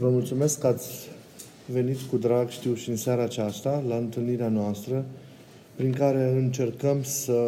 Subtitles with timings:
[0.00, 1.08] Vă mulțumesc că ați
[1.66, 5.04] venit cu drag, știu, și în seara aceasta, la întâlnirea noastră,
[5.74, 7.40] prin care încercăm să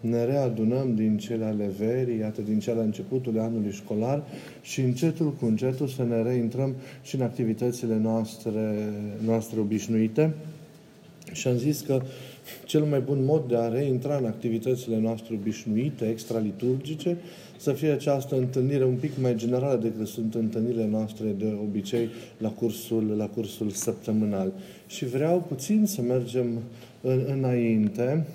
[0.00, 4.22] ne readunăm din cele ale verii, iată, din cele la începutul anului școlar
[4.62, 8.88] și încetul cu încetul să ne reintrăm și în activitățile noastre,
[9.24, 10.34] noastre obișnuite.
[11.32, 12.02] Și am zis că
[12.64, 17.16] cel mai bun mod de a reintra în activitățile noastre obișnuite, extraliturgice,
[17.56, 22.48] să fie această întâlnire un pic mai generală decât sunt întâlnirile noastre de obicei la
[22.48, 24.52] cursul, la cursul săptămânal.
[24.86, 26.46] Și vreau puțin să mergem
[27.00, 28.26] în, înainte,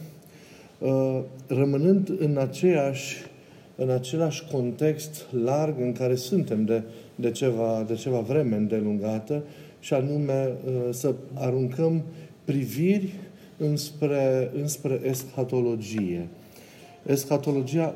[0.79, 3.15] uh, rămânând în aceeași
[3.79, 6.83] în același context larg în care suntem de,
[7.15, 9.43] de, ceva, de ceva vreme îndelungată,
[9.79, 12.03] și anume uh, să aruncăm
[12.45, 13.13] priviri
[13.57, 16.27] înspre, înspre eschatologie.
[17.05, 17.95] Eschatologia,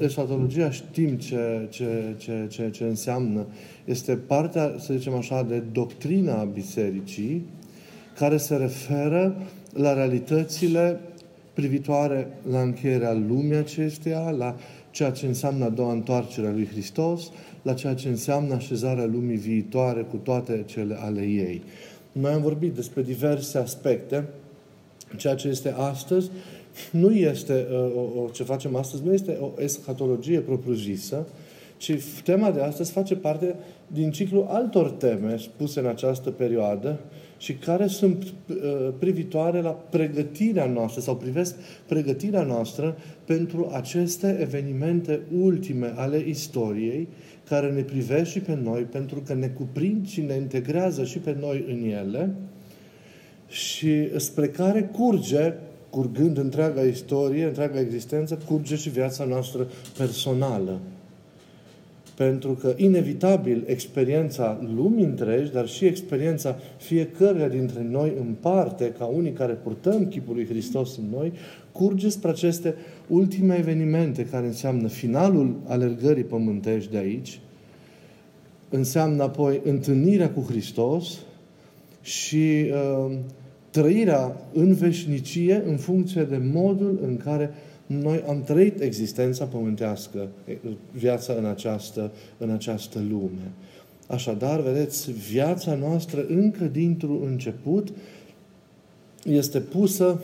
[0.00, 3.46] eschatologia știm ce, ce, ce, ce, ce înseamnă.
[3.84, 7.46] Este partea, să zicem așa, de doctrina bisericii
[8.18, 9.36] care se referă
[9.72, 11.00] la realitățile
[11.52, 14.56] privitoare la încheierea lumii acesteia, la
[14.90, 17.30] ceea ce înseamnă a doua întoarcere a lui Hristos,
[17.62, 21.62] la ceea ce înseamnă așezarea lumii viitoare cu toate cele ale ei.
[22.12, 24.24] Noi am vorbit despre diverse aspecte.
[25.16, 26.30] Ceea ce este astăzi
[26.90, 31.26] nu este uh, o, o, ce facem astăzi, nu este o eschatologie propriu-zisă,
[31.76, 31.92] ci
[32.24, 33.54] tema de astăzi face parte
[33.86, 37.00] din ciclu altor teme spuse în această perioadă
[37.38, 38.56] și care sunt uh,
[38.98, 41.54] privitoare la pregătirea noastră sau privesc
[41.86, 47.08] pregătirea noastră pentru aceste evenimente ultime ale istoriei
[47.48, 51.36] care ne privesc și pe noi pentru că ne cuprind și ne integrează și pe
[51.40, 52.34] noi în ele
[53.48, 55.52] și spre care curge,
[55.90, 59.66] curgând întreaga istorie, întreaga existență, curge și viața noastră
[59.96, 60.78] personală.
[62.14, 69.04] Pentru că, inevitabil, experiența lumii întregi, dar și experiența fiecăruia dintre noi în parte, ca
[69.04, 71.32] unii care purtăm chipul lui Hristos în noi,
[71.72, 72.74] curge spre aceste
[73.08, 77.40] ultime evenimente care înseamnă finalul alergării pământești de aici,
[78.68, 81.18] înseamnă apoi întâlnirea cu Hristos
[82.06, 83.16] și uh,
[83.70, 87.50] trăirea în veșnicie în funcție de modul în care
[87.86, 90.28] noi am trăit existența pământească,
[90.92, 93.50] viața în această, în această lume.
[94.06, 97.88] Așadar, vedeți, viața noastră încă dintr-un început
[99.24, 100.20] este pusă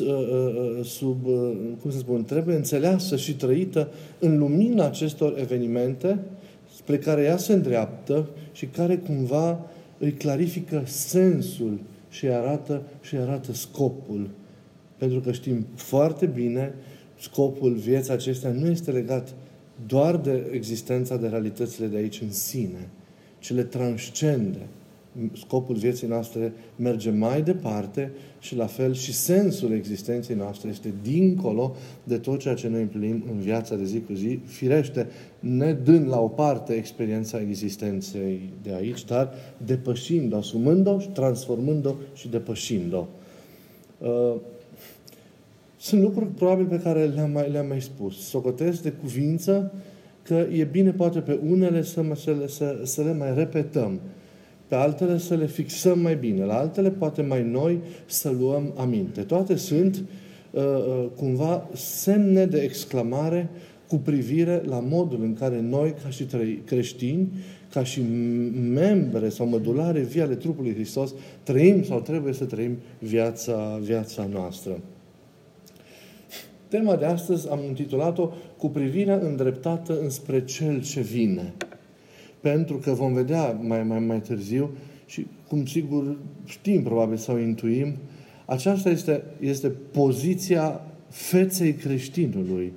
[0.00, 1.50] uh, uh, sub, uh,
[1.82, 3.88] cum să spun, trebuie înțeleasă și trăită
[4.18, 6.18] în lumina acestor evenimente
[6.76, 9.66] spre care ea se îndreaptă și care cumva
[10.04, 14.30] îi clarifică sensul și arată, și arată scopul.
[14.96, 16.74] Pentru că știm foarte bine,
[17.20, 19.34] scopul vieții acestea nu este legat
[19.86, 22.88] doar de existența de realitățile de aici în sine,
[23.38, 24.60] ci le transcende
[25.32, 28.12] scopul vieții noastre merge mai departe
[28.44, 33.24] și la fel și sensul existenței noastre este dincolo de tot ceea ce noi împlinim
[33.32, 35.06] în viața de zi cu zi, firește,
[35.38, 39.32] ne dând la o parte experiența existenței de aici, dar
[39.66, 43.06] depășind-o, asumând-o, transformând-o și depășind-o.
[43.98, 44.34] Uh,
[45.76, 48.28] sunt lucruri probabil pe care le-am mai, le-am mai spus.
[48.28, 49.72] Socotesc de cuvință
[50.22, 54.00] că e bine poate pe unele să, să, să, să le mai repetăm
[54.74, 59.20] pe altele să le fixăm mai bine, la altele poate mai noi să luăm aminte.
[59.20, 60.04] Toate sunt
[60.50, 63.50] uh, uh, cumva semne de exclamare
[63.88, 66.26] cu privire la modul în care noi, ca și
[66.64, 67.28] creștini,
[67.72, 68.02] ca și
[68.72, 74.78] membre sau mădulare vii ale trupului Hristos, trăim sau trebuie să trăim viața, viața noastră.
[76.68, 81.52] Tema de astăzi am intitulat-o cu privirea îndreptată înspre Cel ce vine.
[82.44, 84.70] Pentru că vom vedea mai, mai, mai târziu
[85.06, 87.94] și cum sigur știm probabil sau intuim,
[88.44, 92.72] aceasta este, este poziția feței creștinului.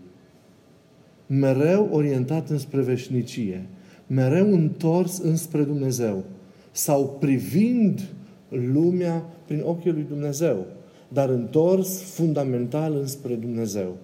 [1.25, 3.65] Mereu orientat înspre veșnicie.
[4.07, 6.23] Mereu întors înspre Dumnezeu.
[6.71, 8.07] Sau privind
[8.49, 10.65] lumea prin ochii lui Dumnezeu.
[11.07, 13.97] Dar întors fundamental înspre Dumnezeu.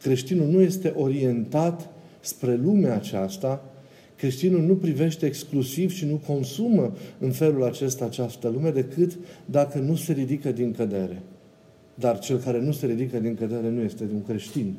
[0.00, 1.90] Creștinul nu este orientat
[2.20, 3.64] spre lumea aceasta,
[4.18, 9.94] Creștinul nu privește exclusiv și nu consumă în felul acesta această lume decât dacă nu
[9.94, 11.22] se ridică din cădere.
[11.94, 14.74] Dar cel care nu se ridică din cădere nu este un creștin.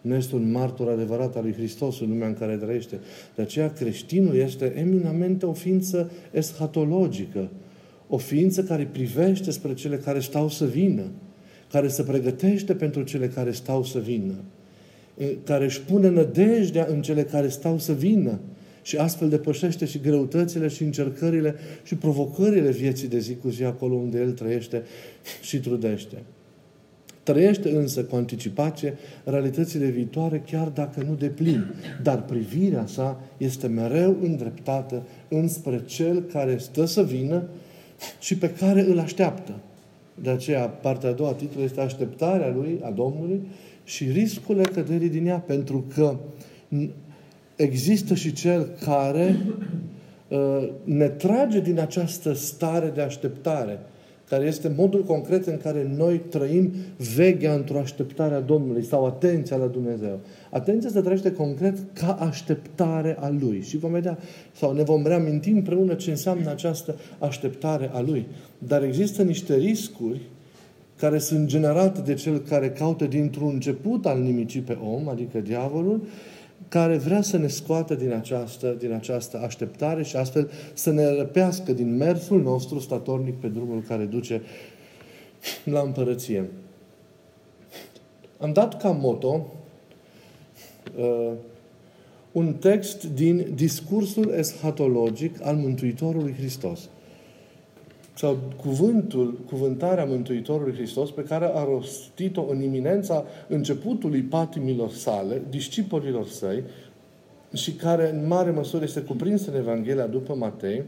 [0.00, 3.00] Nu este un martor adevărat al lui Hristos în lumea în care trăiește.
[3.34, 7.50] De aceea creștinul este eminamente o ființă eschatologică.
[8.08, 11.04] O ființă care privește spre cele care stau să vină.
[11.70, 14.34] Care se pregătește pentru cele care stau să vină
[15.44, 18.38] care își pune nădejdea în cele care stau să vină,
[18.82, 23.94] Și astfel depășește și greutățile și încercările și provocările vieții de zi cu zi acolo
[23.94, 24.82] unde el trăiește
[25.42, 26.16] și trudește.
[27.22, 31.74] Trăiește însă cu anticipație realitățile viitoare, chiar dacă nu de plin.
[32.02, 37.42] Dar privirea sa este mereu îndreptată înspre cel care stă să vină
[38.20, 39.52] și pe care îl așteaptă.
[40.22, 43.40] De aceea, partea a doua a titlului este așteptarea lui, a Domnului,
[43.92, 46.16] și riscul căderii din ea, pentru că
[47.56, 49.40] există și cel care
[50.28, 53.78] uh, ne trage din această stare de așteptare
[54.28, 56.72] care este modul concret în care noi trăim
[57.14, 60.20] veghea într-o așteptare a Domnului sau atenția la Dumnezeu.
[60.50, 63.62] Atenția se trăiește concret ca așteptare a Lui.
[63.62, 64.18] Și vom vedea,
[64.52, 68.26] sau ne vom reaminti împreună ce înseamnă această așteptare a Lui.
[68.58, 70.20] Dar există niște riscuri
[71.02, 76.06] care sunt generate de cel care caută dintr-un început al nimicii pe om, adică diavolul,
[76.68, 81.72] care vrea să ne scoată din această, din această așteptare și astfel să ne răpească
[81.72, 84.42] din mersul nostru statornic pe drumul care duce
[85.64, 86.50] la împărăție.
[88.38, 89.46] Am dat ca moto
[90.98, 91.32] uh,
[92.32, 96.88] un text din discursul eschatologic al Mântuitorului Hristos
[98.14, 106.26] sau cuvântul, cuvântarea Mântuitorului Hristos pe care a rostit-o în iminența începutului patimilor sale, discipolilor
[106.26, 106.62] săi,
[107.54, 110.82] și care în mare măsură este cuprins în Evanghelia după Matei,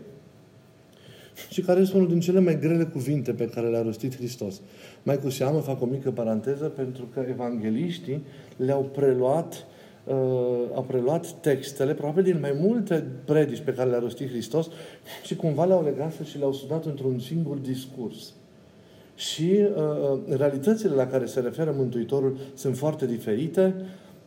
[1.50, 4.60] și care este unul din cele mai grele cuvinte pe care le-a rostit Hristos.
[5.02, 8.24] Mai cu seamă fac o mică paranteză pentru că evangeliștii
[8.56, 9.73] le-au preluat uh,
[10.74, 14.68] a preluat textele, probabil din mai multe predici pe care le-a rostit Hristos
[15.24, 18.32] și cumva le-au legat și le-au sunat într-un singur discurs.
[19.16, 19.82] Și uh,
[20.28, 23.74] uh, realitățile la care se referă Mântuitorul sunt foarte diferite,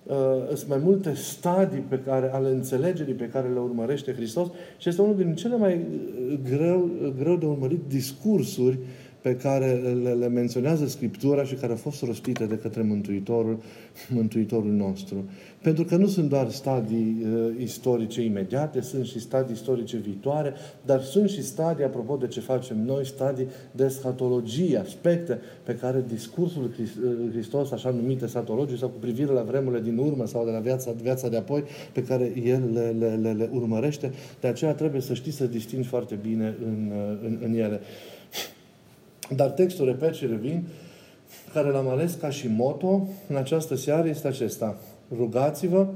[0.03, 0.15] uh,
[0.55, 4.47] sunt mai multe stadii pe care, ale înțelegerii pe care le urmărește Hristos
[4.77, 8.77] și este unul din cele mai uh, greu, greu de urmărit discursuri
[9.27, 9.71] pe care
[10.03, 13.57] le, le menționează Scriptura și care au fost rostite de către Mântuitorul,
[14.09, 15.29] Mântuitorul nostru.
[15.61, 20.53] Pentru că nu sunt doar stadii uh, istorice imediate, sunt și stadii istorice viitoare,
[20.85, 26.03] dar sunt și stadii, apropo de ce facem noi, stadii de eschatologie, aspecte pe care
[26.07, 26.87] discursul uh,
[27.31, 30.91] Hristos, așa numite eschatologii, sau cu privire la vremurile din urmă sau de la viața,
[31.01, 34.11] viața de apoi, pe care El le, le, le, le urmărește.
[34.39, 37.81] De aceea trebuie să știi să distingi foarte bine în, uh, în, în ele.
[39.35, 40.67] Dar textul, repet și revin,
[41.53, 44.77] care l-am ales ca și moto în această seară este acesta.
[45.17, 45.87] Rugați-vă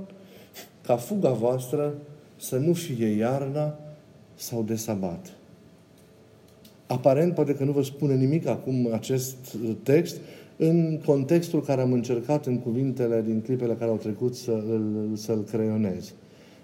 [0.86, 1.94] ca fuga voastră
[2.38, 3.76] să nu fie iarna
[4.36, 5.32] sau de sabat.
[6.88, 9.36] Aparent, poate că nu vă spune nimic acum acest
[9.84, 10.18] text,
[10.58, 15.44] în contextul care am încercat în cuvintele din clipele care au trecut să îl, să-l
[15.44, 16.14] creionez.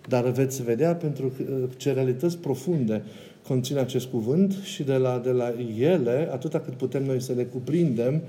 [0.07, 1.31] Dar veți vedea pentru
[1.77, 3.03] ce realități profunde
[3.47, 7.43] conține acest cuvânt și de la, de la ele, atâta cât putem noi să le
[7.43, 8.21] cuprindem,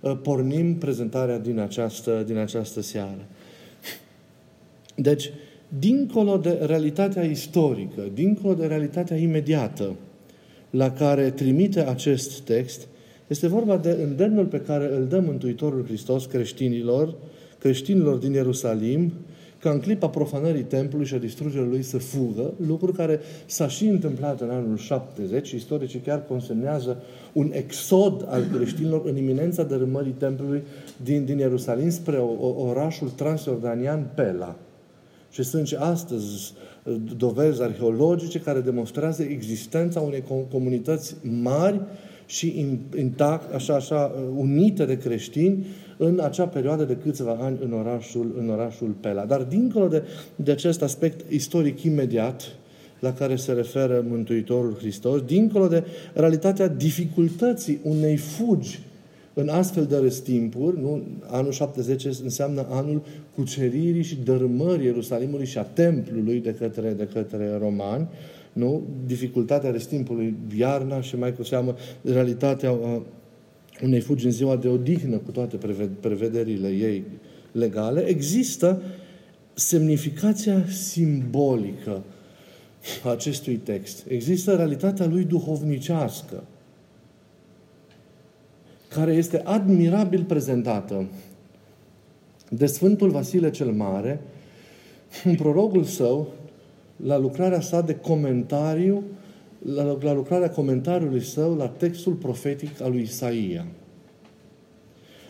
[0.00, 3.26] uh, pornim prezentarea din această, din această seară.
[4.94, 5.30] Deci,
[5.78, 9.94] dincolo de realitatea istorică, dincolo de realitatea imediată
[10.70, 12.86] la care trimite acest text,
[13.26, 17.14] este vorba de îndemnul pe care îl dă Mântuitorul Hristos creștinilor,
[17.58, 19.12] creștinilor din Ierusalim,
[19.62, 23.86] ca în clipa profanării templului și a distrugerii lui să fugă, lucru care s-a și
[23.86, 25.50] întâmplat în anul 70.
[25.50, 30.62] Istoricii chiar consemnează un exod al creștinilor în iminența dărâmării templului
[31.02, 34.56] din, din Ierusalim spre o, o, orașul transjordanian Pela.
[35.30, 36.52] Și sunt și astăzi
[36.84, 41.80] uh, dovezi arheologice care demonstrează existența unei comunități mari
[42.26, 45.66] și intact, așa, așa, uh, unite de creștini
[46.04, 49.24] în acea perioadă de câțiva ani în orașul, în orașul Pela.
[49.24, 50.02] Dar dincolo de,
[50.36, 52.42] de acest aspect istoric imediat,
[52.98, 58.80] la care se referă Mântuitorul Hristos, dincolo de realitatea dificultății unei fugi
[59.34, 61.02] în astfel de răstimpuri, nu?
[61.26, 63.02] anul 70 înseamnă anul
[63.34, 68.08] cuceririi și dărâmării Ierusalimului și a templului de către, de către romani,
[68.52, 68.82] nu?
[69.06, 72.74] dificultatea răstimpului, iarna și mai cu seamă realitatea
[73.82, 75.58] unei fugi în ziua de odihnă cu toate
[76.00, 77.04] prevederile ei
[77.52, 78.82] legale, există
[79.54, 82.02] semnificația simbolică
[83.04, 84.04] a acestui text.
[84.08, 86.44] Există realitatea lui duhovnicească,
[88.88, 91.08] care este admirabil prezentată
[92.48, 94.20] de Sfântul Vasile cel Mare
[95.24, 96.28] în prologul său
[96.96, 99.02] la lucrarea sa de comentariu
[99.64, 103.66] la, la lucrarea comentariului său la textul profetic al lui Isaia.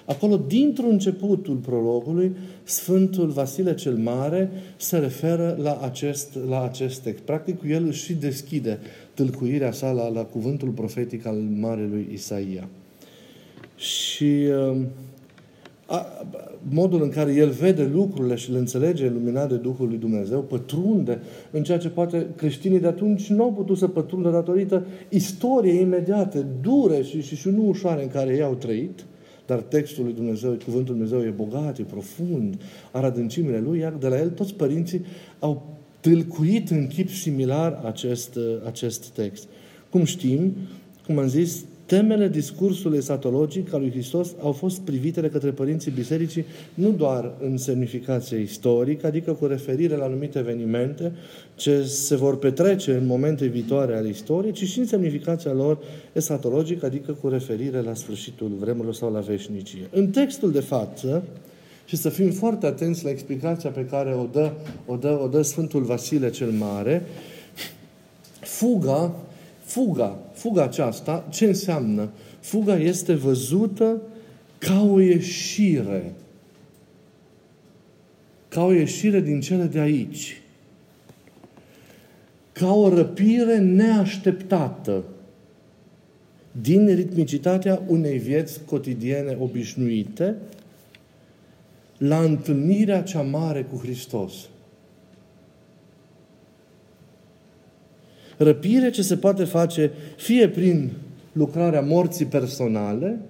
[0.04, 7.22] Acolo, dintr-un începutul prologului, Sfântul Vasile cel Mare se referă la acest, la acest text.
[7.22, 8.78] Practic, el își și deschide
[9.14, 12.68] tâlcuirea sa la, la cuvântul profetic al Marelui Isaia.
[13.76, 14.76] Și uh,
[15.92, 16.26] a,
[16.68, 21.20] modul în care el vede lucrurile și le înțelege luminat de Duhul lui Dumnezeu, pătrunde
[21.50, 26.46] în ceea ce poate creștinii de atunci nu au putut să pătrundă datorită istoriei imediate,
[26.61, 29.04] dure și, și, și nu ușoare în care ei au trăit,
[29.46, 32.61] dar textul lui Dumnezeu, cuvântul lui Dumnezeu e bogat, e profund,
[32.92, 35.04] are adâncimile lui, iar de la el toți părinții
[35.38, 39.49] au tâlcuit în chip similar acest, acest text.
[39.90, 40.54] Cum știm,
[41.06, 45.90] cum am zis, Temele discursului esatologic al lui Hristos au fost privite de către părinții
[45.90, 51.12] bisericii nu doar în semnificație istorică, adică cu referire la anumite evenimente
[51.54, 55.78] ce se vor petrece în momente viitoare ale istoriei, ci și în semnificația lor
[56.12, 59.88] esatologică, adică cu referire la sfârșitul vremurilor sau la veșnicie.
[59.90, 61.22] În textul de față,
[61.84, 64.50] și să fim foarte atenți la explicația pe care o dă,
[64.86, 67.06] o dă, o dă Sfântul Vasile cel Mare,
[68.40, 69.14] fuga
[69.72, 72.11] Fuga, fuga aceasta, ce înseamnă?
[72.40, 74.02] Fuga este văzută
[74.58, 76.12] ca o ieșire.
[78.49, 80.40] Ca o ieșire din cele de aici.
[82.52, 85.04] Ca o răpire neașteptată
[86.61, 90.37] din ritmicitatea unei vieți cotidiene obișnuite
[91.99, 94.32] la întâlnirea cea mare cu Hristos.
[98.42, 100.90] Răpire ce se poate face fie prin
[101.32, 103.20] lucrarea morții personale,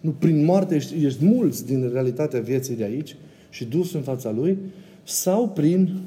[0.00, 3.16] nu prin moarte ești, ești mulți din realitatea vieții de aici
[3.50, 4.58] și dus în fața Lui,
[5.04, 6.00] sau prin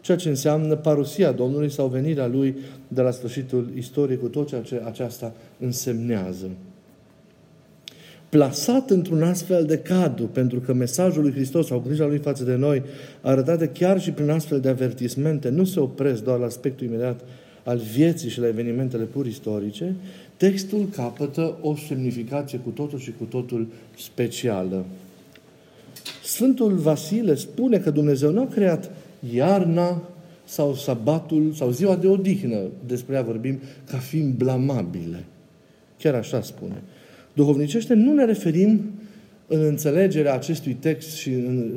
[0.00, 2.56] ceea ce înseamnă parusia Domnului sau venirea Lui
[2.88, 6.50] de la sfârșitul istoriei cu tot ceea ce aceasta însemnează
[8.28, 12.54] plasat într-un astfel de cadru, pentru că mesajul lui Hristos sau grija lui față de
[12.54, 12.82] noi,
[13.20, 17.20] arătate chiar și prin astfel de avertismente, nu se opresc doar la aspectul imediat
[17.62, 19.94] al vieții și la evenimentele pur istorice,
[20.36, 23.66] textul capătă o semnificație cu totul și cu totul
[23.98, 24.84] specială.
[26.24, 28.90] Sfântul Vasile spune că Dumnezeu nu a creat
[29.34, 30.02] iarna
[30.44, 33.58] sau sabatul sau ziua de odihnă, despre ea vorbim,
[33.90, 35.24] ca fiind blamabile.
[35.98, 36.82] Chiar așa spune
[37.38, 38.80] duhovnicește, nu ne referim
[39.46, 41.70] în înțelegerea acestui text și în,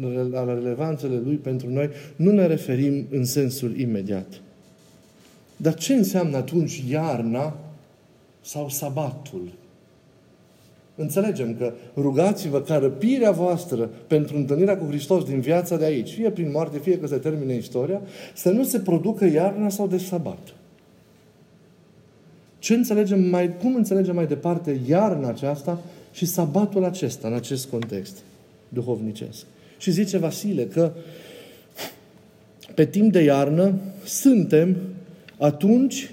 [0.00, 4.40] în, la relevanțele lui pentru noi, nu ne referim în sensul imediat.
[5.56, 7.56] Dar ce înseamnă atunci iarna
[8.40, 9.48] sau sabatul?
[10.94, 16.30] Înțelegem că rugați-vă ca răpirea voastră pentru întâlnirea cu Hristos din viața de aici, fie
[16.30, 18.00] prin moarte, fie că se termine istoria,
[18.34, 20.57] să nu se producă iarna sau de sabat.
[22.58, 25.80] Ce înțelegem mai, cum înțelegem mai departe iarna aceasta
[26.12, 28.16] și sabatul acesta în acest context
[28.68, 29.44] duhovnicesc?
[29.78, 30.92] Și zice Vasile că
[32.74, 33.74] pe timp de iarnă
[34.04, 34.76] suntem
[35.38, 36.10] atunci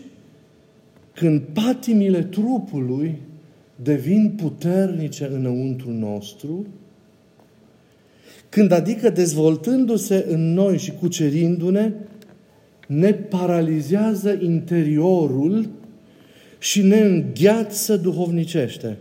[1.13, 3.17] când patimile trupului
[3.75, 6.65] devin puternice înăuntru nostru,
[8.49, 11.91] când adică dezvoltându-se în noi și cucerindu-ne,
[12.87, 15.69] ne paralizează interiorul
[16.65, 18.97] și ne îngheață duhovnicește.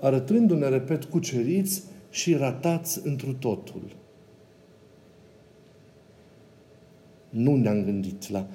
[0.00, 3.82] Arătându-ne, repet, cuceriți și ratați întru totul.
[7.30, 8.46] Nu ne-am gândit la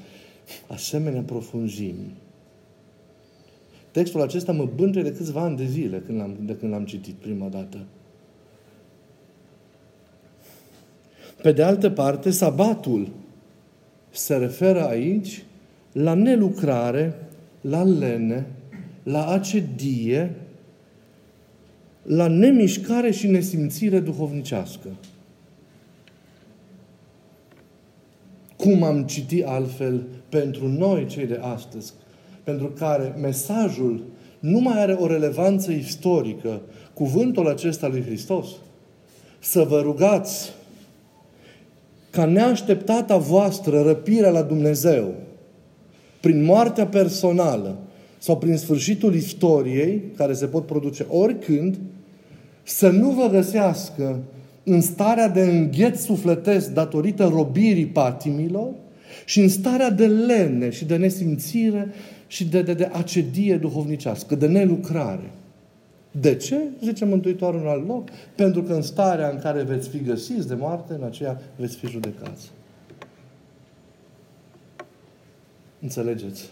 [0.67, 2.15] asemenea profunzimi.
[3.91, 7.15] Textul acesta mă bântuie de câțiva ani de zile când l-am, de când l-am citit
[7.15, 7.85] prima dată.
[11.41, 13.09] Pe de altă parte, sabatul
[14.09, 15.43] se referă aici
[16.01, 17.13] la nelucrare,
[17.61, 18.45] la lene,
[19.03, 20.35] la acedie,
[22.03, 24.87] la nemișcare și nesimțire duhovnicească.
[28.55, 31.93] Cum am citit altfel pentru noi, cei de astăzi,
[32.43, 34.03] pentru care mesajul
[34.39, 36.61] nu mai are o relevanță istorică,
[36.93, 38.47] cuvântul acesta lui Hristos,
[39.39, 40.53] să vă rugați
[42.09, 45.13] ca neașteptata voastră răpire la Dumnezeu,
[46.19, 47.77] prin moartea personală
[48.17, 51.77] sau prin sfârșitul istoriei, care se pot produce oricând,
[52.63, 54.19] să nu vă găsească
[54.63, 58.69] în starea de îngheț sufletesc datorită robirii patimilor
[59.25, 61.93] și în starea de lene și de nesimțire
[62.27, 65.31] și de, de, de acedie duhovnicească, de nelucrare.
[66.11, 66.57] De ce?
[66.83, 68.09] Zice Mântuitorul în alt loc.
[68.35, 71.87] Pentru că în starea în care veți fi găsiți de moarte, în aceea veți fi
[71.87, 72.51] judecați.
[75.81, 76.49] Înțelegeți?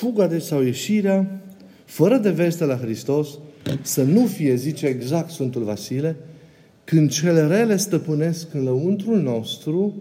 [0.00, 1.40] fuga de sau ieșirea
[1.84, 3.28] fără de veste la Hristos
[3.82, 6.16] să nu fie, zice exact Sfântul Vasile,
[6.84, 9.94] când cele rele stăpânesc în lăuntrul nostru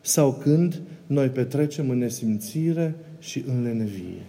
[0.00, 4.22] sau când noi petrecem în nesimțire și în lenevie.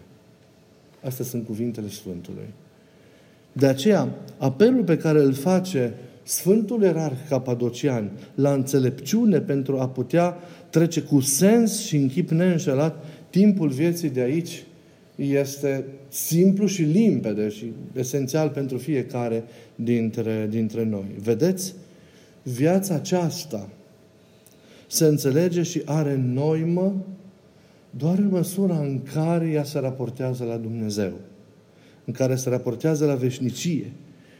[1.04, 2.54] Astea sunt cuvintele Sfântului.
[3.52, 5.94] De aceea, apelul pe care îl face
[6.24, 10.38] Sfântul Erarh Capadocian la înțelepciune pentru a putea
[10.75, 14.63] trece cu sens și în chip neînșelat timpul vieții de aici
[15.15, 19.44] este simplu și limpede și esențial pentru fiecare
[19.75, 21.05] dintre, dintre noi.
[21.24, 21.74] Vedeți?
[22.44, 23.70] Viața aceasta
[24.88, 27.05] se înțelege și are noimă
[27.89, 31.13] doar în măsura în care ea se raportează la Dumnezeu,
[32.05, 33.91] în care se raportează la veșnicie.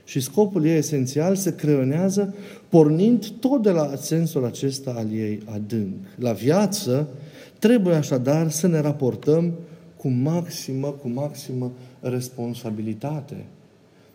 [0.06, 2.36] Și scopul ei esențial se creionează
[2.70, 5.96] pornind tot de la sensul acesta al ei adânc.
[6.16, 7.08] La viață
[7.60, 9.54] trebuie așadar să ne raportăm
[9.98, 13.46] cu maximă, cu maximă responsabilitate.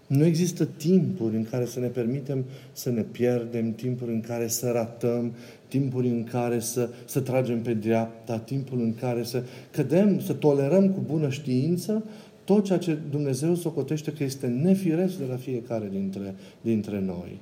[0.06, 4.70] Nu există timpuri în care să ne permitem să ne pierdem, timpuri în care să
[4.70, 5.32] ratăm,
[5.68, 10.90] timpuri în care să, să tragem pe dreapta, timpul în care să cădem, să tolerăm
[10.90, 12.04] cu bună știință
[12.50, 17.38] tot ceea ce Dumnezeu socotește că este nefiresc de la fiecare dintre, dintre noi.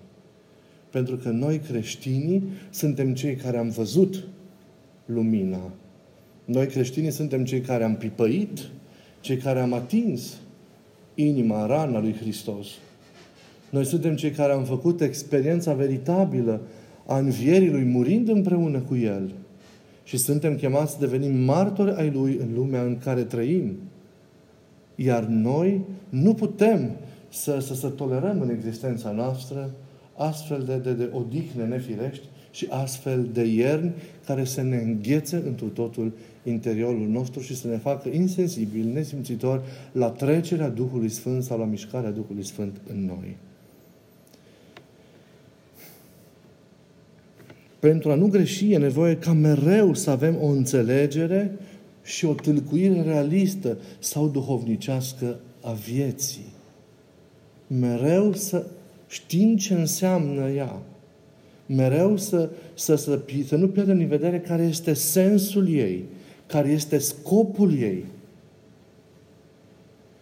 [0.91, 4.25] Pentru că noi creștinii suntem cei care am văzut
[5.05, 5.71] lumina.
[6.45, 8.69] Noi creștinii suntem cei care am pipăit,
[9.21, 10.37] cei care am atins
[11.15, 12.67] inima, rana lui Hristos.
[13.71, 16.61] Noi suntem cei care am făcut experiența veritabilă
[17.07, 19.33] a învierii Lui, murind împreună cu El.
[20.05, 23.77] Și suntem chemați să devenim martori ai Lui în lumea în care trăim.
[25.01, 26.91] Iar noi nu putem
[27.29, 29.71] să, să, să tolerăm în existența noastră
[30.17, 33.93] astfel de, de, de odihne nefirești și astfel de ierni
[34.27, 36.13] care să ne înghețe întru totul
[36.43, 39.63] interiorul nostru și să ne facă insensibil, nesimțitor
[39.93, 43.37] la trecerea Duhului Sfânt sau la mișcarea Duhului Sfânt în noi.
[47.79, 51.59] Pentru a nu greși e nevoie ca mereu să avem o înțelegere
[52.09, 56.53] și o tâlcuire realistă sau duhovnicească a vieții.
[57.67, 58.67] Mereu să
[59.09, 60.83] știm ce înseamnă ea.
[61.67, 66.05] Mereu să, să, să, să nu pierdem din vedere care este sensul ei,
[66.47, 68.05] care este scopul ei.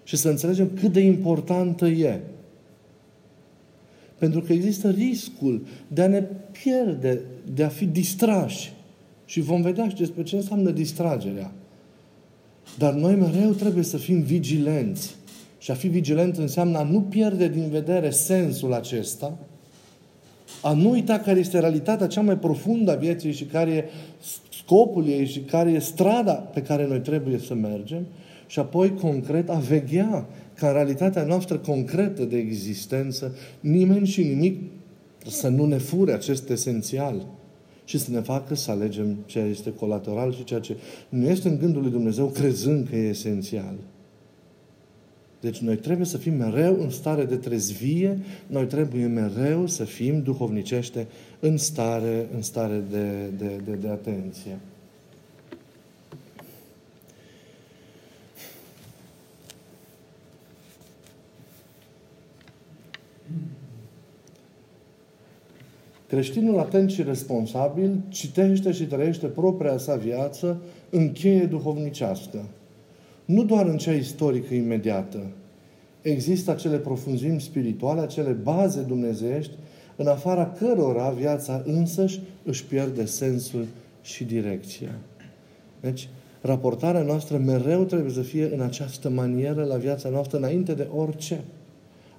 [0.04, 2.20] Și să înțelegem cât de importantă e.
[4.18, 6.24] Pentru că există riscul de a ne
[6.62, 7.20] pierde,
[7.54, 8.72] de a fi distrași.
[9.24, 11.52] Și vom vedea și despre ce înseamnă distragerea.
[12.78, 15.14] Dar noi mereu trebuie să fim vigilenți.
[15.58, 19.38] Și a fi vigilent înseamnă a nu pierde din vedere sensul acesta,
[20.62, 23.84] a nu uita care este realitatea cea mai profundă a vieții și care e
[24.62, 28.06] scopul ei și care e strada pe care noi trebuie să mergem
[28.46, 34.60] și apoi concret a veghea ca în realitatea noastră concretă de existență nimeni și nimic
[35.26, 37.26] să nu ne fure acest esențial
[37.86, 40.76] și să ne facă să alegem ceea ce este colateral și ceea ce
[41.08, 43.74] nu este în gândul lui Dumnezeu crezând că e esențial.
[45.40, 50.22] Deci noi trebuie să fim mereu în stare de trezvie, noi trebuie mereu să fim
[50.22, 51.06] duhovnicește
[51.40, 54.58] în stare, în stare de, de, de, de atenție.
[66.08, 72.44] Creștinul atent și responsabil citește și trăiește propria sa viață în cheie duhovnicească.
[73.24, 75.26] Nu doar în cea istorică imediată.
[76.02, 79.52] Există acele profunzimi spirituale, acele baze dumnezeiești,
[79.96, 83.66] în afara cărora viața însăși își pierde sensul
[84.02, 84.90] și direcția.
[85.80, 86.08] Deci,
[86.40, 91.44] raportarea noastră mereu trebuie să fie în această manieră la viața noastră, înainte de orice.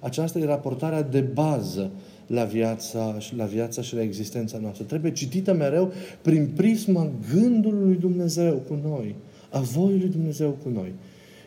[0.00, 1.90] Aceasta e raportarea de bază
[2.28, 4.84] la viața, la viața și la existența noastră.
[4.84, 9.14] Trebuie citită mereu prin prisma gândului lui Dumnezeu cu noi,
[9.50, 10.92] a voii lui Dumnezeu cu noi.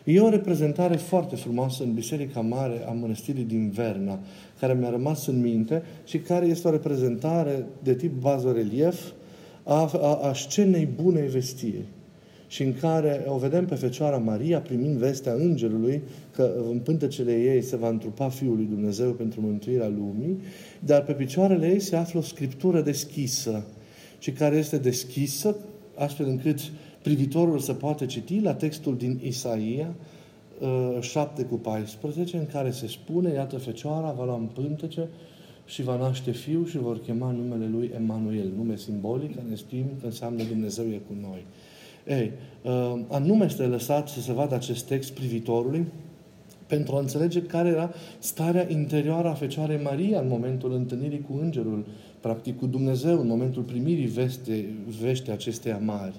[0.04, 4.18] E o reprezentare foarte frumoasă în Biserica Mare a Mănăstirii din Verna,
[4.60, 9.00] care mi-a rămas în minte și care este o reprezentare de tip bazorelief
[9.62, 11.84] a, a, a scenei bunei vestie
[12.52, 17.62] și în care o vedem pe Fecioara Maria primind vestea Îngerului că în pântecele ei
[17.62, 20.38] se va întrupa Fiul lui Dumnezeu pentru mântuirea lumii,
[20.78, 23.64] dar pe picioarele ei se află o scriptură deschisă
[24.18, 25.56] și care este deschisă
[25.94, 26.58] astfel încât
[27.02, 29.94] privitorul să poată citi la textul din Isaia
[31.00, 35.08] 7 uh, cu 14 în care se spune, iată Fecioara va lua în pântece
[35.66, 39.86] și va naște fiu și vor chema numele lui Emanuel, nume simbolic, care ne știm
[40.00, 41.44] că înseamnă Dumnezeu e cu noi.
[42.06, 45.86] Ei, uh, anume este lăsat să se vadă acest text privitorului
[46.66, 51.86] pentru a înțelege care era starea interioară a Fecioarei Maria în momentul întâlnirii cu Îngerul,
[52.20, 54.66] practic cu Dumnezeu, în momentul primirii veste,
[55.00, 56.14] vește acesteia mari.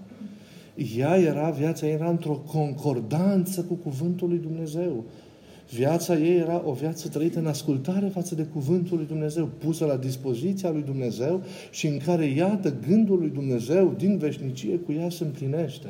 [0.98, 5.04] Ea era, viața era într-o concordanță cu Cuvântul lui Dumnezeu.
[5.76, 9.96] Viața ei era o viață trăită în ascultare față de Cuvântul lui Dumnezeu, pusă la
[9.96, 15.24] dispoziția lui Dumnezeu și în care, iată, gândul lui Dumnezeu din veșnicie cu ea se
[15.24, 15.88] împlinește.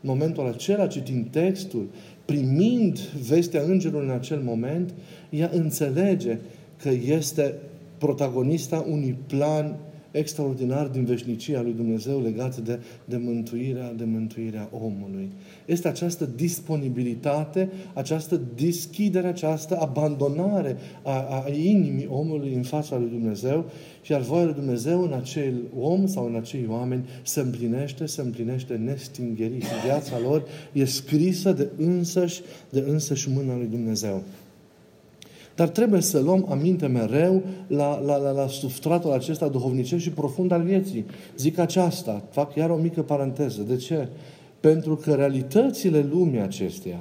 [0.00, 1.88] În momentul acela, citind textul,
[2.24, 4.94] primind vestea îngerului în acel moment,
[5.30, 6.38] ea înțelege
[6.82, 7.54] că este
[7.98, 9.76] protagonista unui plan
[10.10, 15.30] extraordinar din veșnicia lui Dumnezeu legat de, de, mântuirea, de mântuirea omului.
[15.66, 23.70] Este această disponibilitate, această deschidere, această abandonare a, a inimii omului în fața lui Dumnezeu
[24.02, 28.20] și al voia lui Dumnezeu în acel om sau în acei oameni se împlinește, se
[28.20, 29.64] împlinește nestingerit.
[29.84, 30.42] Viața lor
[30.72, 32.40] e scrisă de însăși,
[32.70, 34.22] de însăși mâna lui Dumnezeu.
[35.58, 40.52] Dar trebuie să luăm aminte mereu la, la, la, la substratul acesta duhovnicesc și profund
[40.52, 41.04] al vieții.
[41.36, 43.62] Zic aceasta, fac iar o mică paranteză.
[43.62, 44.08] De ce?
[44.60, 47.00] Pentru că realitățile lumii acesteia,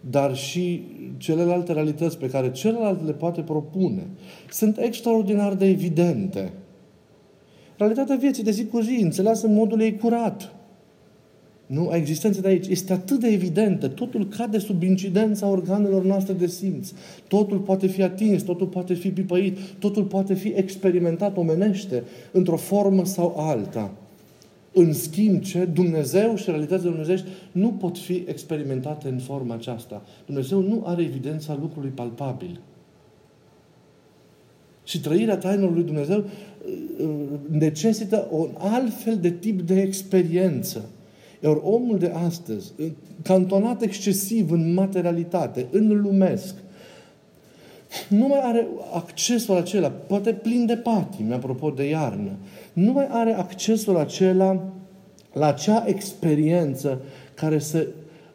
[0.00, 0.84] dar și
[1.16, 4.06] celelalte realități pe care celălalt le poate propune,
[4.50, 6.52] sunt extraordinar de evidente.
[7.76, 10.54] Realitatea vieții de zi cu zi, înțeleasă în modul ei curat.
[11.66, 11.88] Nu?
[11.88, 13.88] A existenței de aici este atât de evidentă.
[13.88, 16.92] Totul cade sub incidența organelor noastre de simț.
[17.28, 23.04] Totul poate fi atins, totul poate fi pipăit, totul poate fi experimentat omenește într-o formă
[23.04, 23.92] sau alta.
[24.72, 30.02] În schimb ce Dumnezeu și realitățile dumnezeiești nu pot fi experimentate în forma aceasta.
[30.26, 32.60] Dumnezeu nu are evidența lucrului palpabil.
[34.84, 37.08] Și trăirea tainelor lui Dumnezeu uh, uh,
[37.50, 40.88] necesită un alt fel de tip de experiență.
[41.44, 42.72] Iar omul de astăzi,
[43.22, 46.54] cantonat excesiv în materialitate, în lumesc,
[48.08, 52.30] nu mai are accesul acela, poate plin de patimi, apropo de iarnă,
[52.72, 54.62] nu mai are accesul acela
[55.32, 57.00] la acea experiență
[57.34, 57.86] care să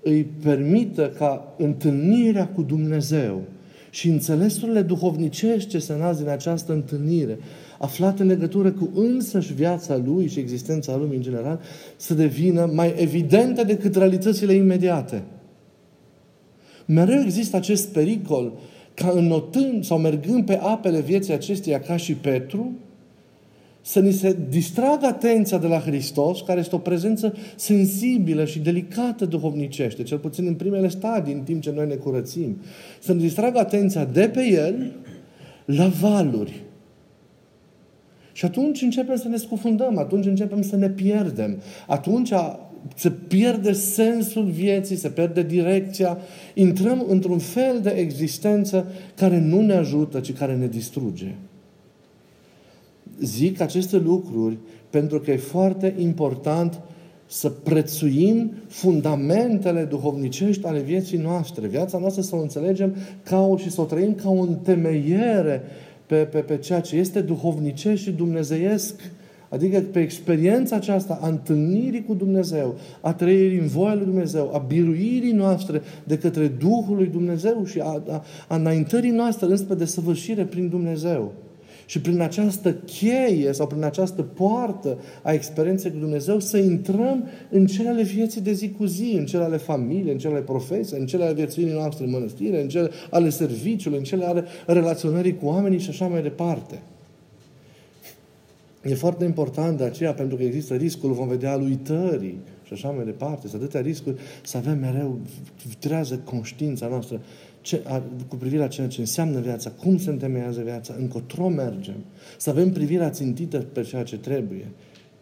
[0.01, 3.41] îi permită ca întâlnirea cu Dumnezeu
[3.89, 7.37] și înțelesurile duhovnicești ce se nasc din această întâlnire
[7.79, 11.59] aflate în legătură cu însăși viața lui și existența lumii în general,
[11.95, 15.23] să devină mai evidente decât realitățile imediate.
[16.85, 18.53] Mereu există acest pericol
[18.93, 22.71] ca înnotând sau mergând pe apele vieții acesteia ca și Petru,
[23.81, 29.25] să ni se distragă atenția de la Hristos, care este o prezență sensibilă și delicată
[29.25, 32.57] duhovnicește, cel puțin în primele stadii, în timp ce noi ne curățim.
[32.99, 34.91] Să ne distragă atenția de pe El
[35.65, 36.61] la valuri,
[38.39, 41.61] și atunci începem să ne scufundăm, atunci începem să ne pierdem.
[41.87, 42.31] Atunci
[42.95, 46.17] se pierde sensul vieții, se pierde direcția,
[46.53, 51.35] intrăm într-un fel de existență care nu ne ajută, ci care ne distruge.
[53.21, 54.57] Zic aceste lucruri
[54.89, 56.79] pentru că e foarte important
[57.25, 61.67] să prețuim fundamentele duhovnicești ale vieții noastre.
[61.67, 65.63] Viața noastră să o înțelegem ca o și să o trăim ca o întemeiere
[66.09, 69.11] pe, pe, pe ceea ce este duhovnicesc și dumnezeiesc,
[69.49, 74.57] adică pe experiența aceasta a întâlnirii cu Dumnezeu, a trăirii în voia lui Dumnezeu, a
[74.57, 80.43] biruirii noastre de către Duhul lui Dumnezeu și a, a, a înaintării noastre înspre desăvârșire
[80.43, 81.33] prin Dumnezeu.
[81.89, 87.65] Și prin această cheie sau prin această poartă a experienței cu Dumnezeu să intrăm în
[87.65, 90.99] cele ale vieții de zi cu zi, în cele ale familiei, în cele ale profesiei,
[90.99, 95.37] în cele ale vieții noastre în mănăstire, în cele ale serviciului, în cele ale relaționării
[95.37, 96.81] cu oamenii și așa mai departe.
[98.83, 102.89] E foarte important de aceea, pentru că există riscul, vom vedea, al uitării și așa
[102.89, 103.47] mai departe.
[103.47, 105.19] Să atâtea riscuri, să avem mereu
[105.79, 107.21] trează conștiința noastră
[107.61, 111.95] ce, a, cu privire la ceea ce înseamnă viața, cum se întemeiază viața, încotro mergem,
[112.37, 114.67] să avem privirea țintită pe ceea ce trebuie.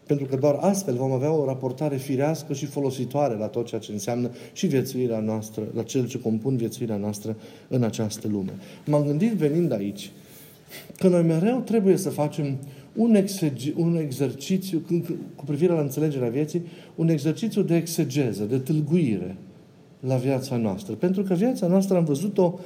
[0.06, 3.92] Pentru că doar astfel vom avea o raportare firească și folositoare la tot ceea ce
[3.92, 7.36] înseamnă și viețuirea noastră, la cel ce compun viețuirea noastră
[7.68, 8.52] în această lume.
[8.86, 10.10] M-am gândit venind aici
[10.98, 12.58] că noi mereu trebuie să facem
[12.94, 14.82] un, exegi, un exercițiu
[15.34, 16.62] cu privire la înțelegerea vieții,
[16.94, 19.36] un exercițiu de exegeză, de tâlguire
[20.00, 20.94] la viața noastră.
[20.94, 22.58] Pentru că viața noastră am văzut-o,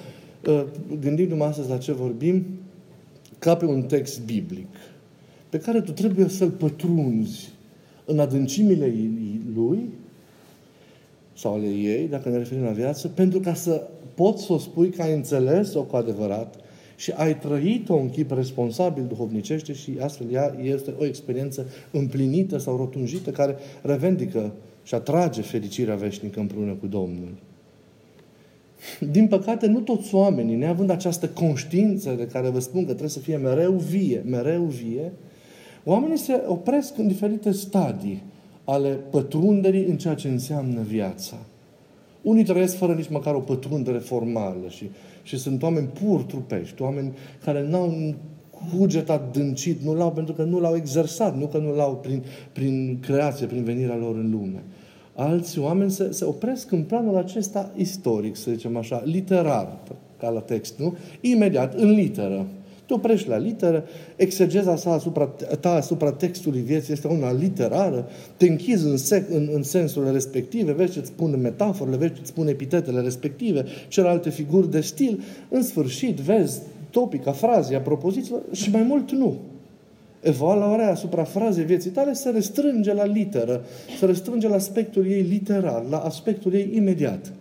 [0.47, 0.65] uh,
[1.01, 2.45] gândindu-mă astăzi la ce vorbim,
[3.39, 4.69] ca pe un text biblic,
[5.49, 7.51] pe care tu trebuie să-l pătrunzi
[8.05, 8.95] în adâncimile
[9.55, 9.89] lui
[11.35, 14.91] sau ale ei, dacă ne referim la viață, pentru ca să poți să o spui
[14.91, 16.55] că ai înțeles-o cu adevărat
[16.97, 22.77] și ai trăit-o în chip responsabil duhovnicește și astfel ea este o experiență împlinită sau
[22.77, 27.33] rotunjită care revendică și atrage fericirea veșnică împreună cu Domnul.
[29.11, 33.19] Din păcate, nu toți oamenii, neavând această conștiință de care vă spun că trebuie să
[33.19, 35.13] fie mereu vie, mereu vie,
[35.85, 38.23] oamenii se opresc în diferite stadii
[38.65, 41.37] ale pătrunderii în ceea ce înseamnă viața.
[42.23, 44.91] Unii trăiesc fără nici măcar o pătrundere formală și,
[45.23, 47.13] și sunt oameni pur trupești, oameni
[47.45, 48.15] care n-au un
[48.71, 52.23] cuget adâncit, nu l-au pentru că nu l-au exersat, nu că nu l-au prin,
[52.53, 54.63] prin creație, prin venirea lor în lume.
[55.15, 59.79] Alți oameni se, se opresc în planul acesta istoric, să zicem așa, literar,
[60.19, 60.97] ca la text, nu?
[61.21, 62.47] Imediat, în literă.
[62.87, 63.85] Te oprești la literă,
[64.17, 65.25] exegeza sa asupra,
[65.61, 70.73] ta asupra textului vieții este una literară, te închizi în, sec, în, în sensurile respective,
[70.73, 76.17] vezi ce-ți spun metaforele, vezi ce-ți spun epitetele respective, celelalte figuri de stil, în sfârșit
[76.17, 76.61] vezi
[76.93, 79.37] topica, frazia, propoziția și mai mult nu.
[80.21, 83.65] Evaluarea asupra frazei vieții tale se restrânge la literă,
[83.99, 87.33] se restrânge la aspectul ei literal, la aspectul ei imediat.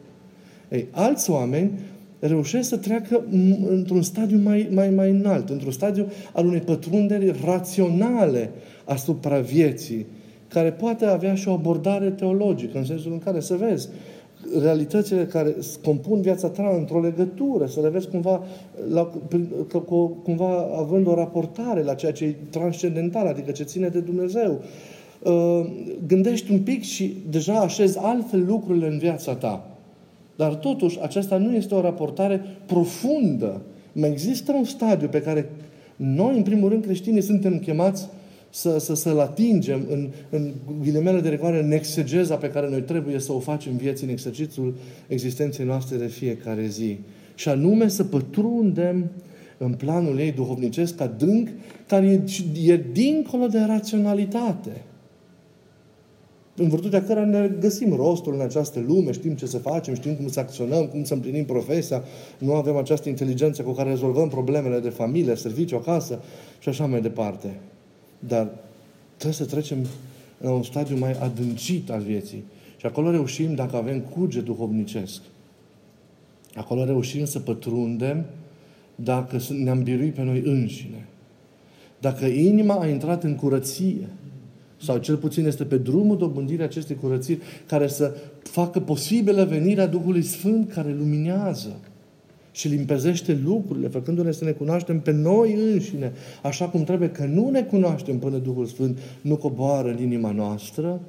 [0.69, 1.71] Ei, alți oameni
[2.19, 3.23] reușesc să treacă
[3.67, 8.49] într-un stadiu mai, mai, mai înalt, într-un stadiu al unei pătrunderi raționale
[8.85, 10.05] asupra vieții,
[10.47, 13.89] care poate avea și o abordare teologică, în sensul în care să vezi
[14.59, 18.43] realitățile care compun viața ta într-o legătură, să le vezi cumva,
[18.89, 19.11] la,
[20.23, 24.61] cumva având o raportare la ceea ce e transcendental, adică ce ține de Dumnezeu.
[25.23, 25.65] Uh,
[26.07, 29.65] gândești un pic și deja așezi altfel lucrurile în viața ta.
[30.35, 33.61] Dar totuși, aceasta nu este o raportare profundă.
[33.93, 35.49] Mai există un stadiu pe care
[35.95, 38.07] noi, în primul rând, creștinii, suntem chemați
[38.51, 43.19] să, să, să-l atingem în, în ghilimele de rigoare, în exegeza pe care noi trebuie
[43.19, 44.75] să o facem vieții în exercițiul
[45.07, 46.99] existenței noastre de fiecare zi.
[47.35, 49.11] Și anume să pătrundem
[49.57, 51.49] în planul ei duhovnicesc adânc,
[51.87, 54.81] care e, e dincolo de raționalitate
[56.55, 60.27] în virtutea cărora ne găsim rostul în această lume, știm ce să facem, știm cum
[60.27, 62.03] să acționăm, cum să împlinim profesia,
[62.37, 66.19] nu avem această inteligență cu care rezolvăm problemele de familie, serviciu, acasă
[66.59, 67.59] și așa mai departe.
[68.27, 68.49] Dar
[69.17, 69.77] trebuie să trecem
[70.37, 72.43] la un stadiu mai adâncit al vieții.
[72.77, 75.21] Și acolo reușim, dacă avem cuge duhovnicesc,
[76.55, 78.25] acolo reușim să pătrundem
[78.95, 81.05] dacă ne-am biruit pe noi înșine.
[81.99, 84.07] Dacă inima a intrat în curăție,
[84.83, 90.23] sau cel puțin este pe drumul dobândirii acestei curățiri, care să facă posibilă venirea Duhului
[90.23, 91.79] Sfânt care luminează
[92.51, 96.11] și limpezește lucrurile, făcându-ne să ne cunoaștem pe noi înșine,
[96.43, 100.99] așa cum trebuie, că nu ne cunoaștem până Duhul Sfânt nu coboară în inima noastră,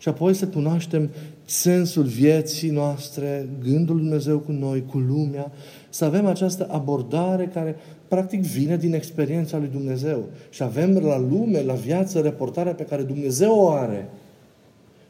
[0.00, 1.10] și apoi să cunoaștem
[1.44, 5.52] sensul vieții noastre, gândul Dumnezeu cu noi, cu lumea,
[5.88, 7.76] să avem această abordare care
[8.08, 10.24] practic vine din experiența lui Dumnezeu.
[10.50, 14.08] Și avem la lume, la viață, reportarea pe care Dumnezeu o are.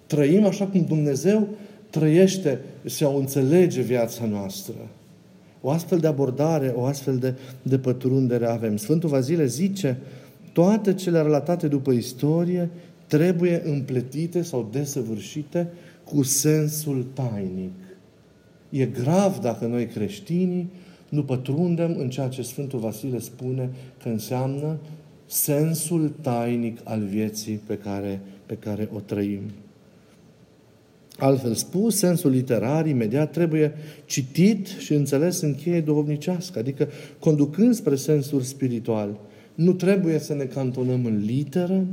[0.07, 1.48] Trăim așa cum Dumnezeu
[1.90, 4.74] trăiește și o înțelege viața noastră.
[5.61, 8.77] O astfel de abordare, o astfel de, de pătrundere avem.
[8.77, 9.99] Sfântul Vazile zice,
[10.53, 12.70] toate cele relatate după istorie
[13.07, 15.68] trebuie împletite sau desăvârșite
[16.05, 17.73] cu sensul tainic.
[18.68, 20.70] E grav dacă noi creștinii
[21.09, 23.70] nu pătrundem în ceea ce Sfântul Vasile spune
[24.03, 24.79] că înseamnă
[25.27, 29.40] sensul tainic al vieții pe care, pe care o trăim.
[31.21, 33.73] Altfel spus, sensul literar imediat trebuie
[34.05, 39.21] citit și înțeles în cheie duhovnicească, adică conducând spre sensul spiritual.
[39.55, 41.87] Nu trebuie să ne cantonăm în literă,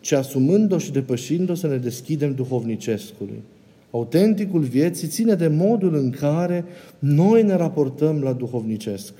[0.00, 3.42] ci asumând-o și depășind-o să ne deschidem duhovnicescului.
[3.90, 6.64] Autenticul vieții ține de modul în care
[6.98, 9.12] noi ne raportăm la duhovnicesc.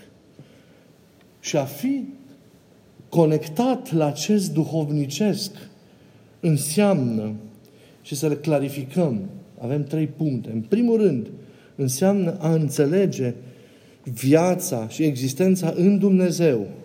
[1.41, 2.05] Și a fi
[3.09, 5.51] conectat la acest duhovnicesc
[6.41, 7.33] înseamnă,
[8.03, 9.21] și să le clarificăm,
[9.59, 10.51] avem trei puncte.
[10.53, 11.27] În primul rând,
[11.77, 13.35] înseamnă a înțelege
[14.03, 16.67] viața și existența în Dumnezeu–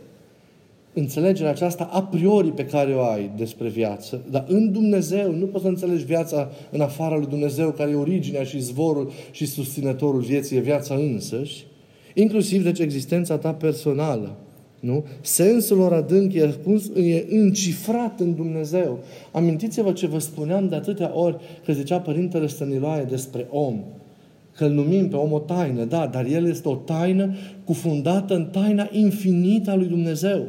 [0.96, 5.64] înțelegerea aceasta a priori pe care o ai despre viață, dar în Dumnezeu nu poți
[5.64, 10.58] să înțelegi viața în afara lui Dumnezeu, care e originea și zvorul și susținătorul vieții,
[10.58, 11.66] e viața însăși,
[12.14, 14.36] inclusiv deci existența ta personală.
[14.86, 15.06] Nu?
[15.22, 16.54] Sensul lor adânc e,
[16.96, 19.00] e încifrat în Dumnezeu.
[19.32, 23.84] Amintiți-vă ce vă spuneam de atâtea ori că zicea Părintele Stăniloae despre om.
[24.56, 28.46] Că îl numim pe om o taină, da, dar el este o taină cufundată în
[28.46, 30.48] taina infinită a lui Dumnezeu.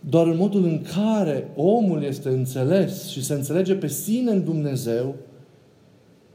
[0.00, 5.14] Doar în modul în care omul este înțeles și se înțelege pe sine în Dumnezeu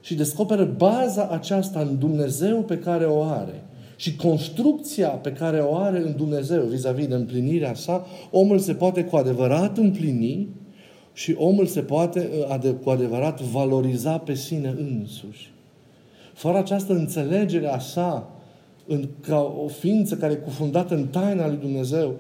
[0.02, 3.64] și descoperă baza aceasta în Dumnezeu pe care o are
[3.98, 9.04] și construcția pe care o are în Dumnezeu vis-a-vis de împlinirea sa, omul se poate
[9.04, 10.48] cu adevărat împlini
[11.14, 12.30] și omul se poate
[12.84, 15.52] cu adevărat valoriza pe sine însuși.
[16.34, 18.30] Fără această înțelegere a sa
[18.88, 22.14] în, ca o ființă care e cufundată în taina lui Dumnezeu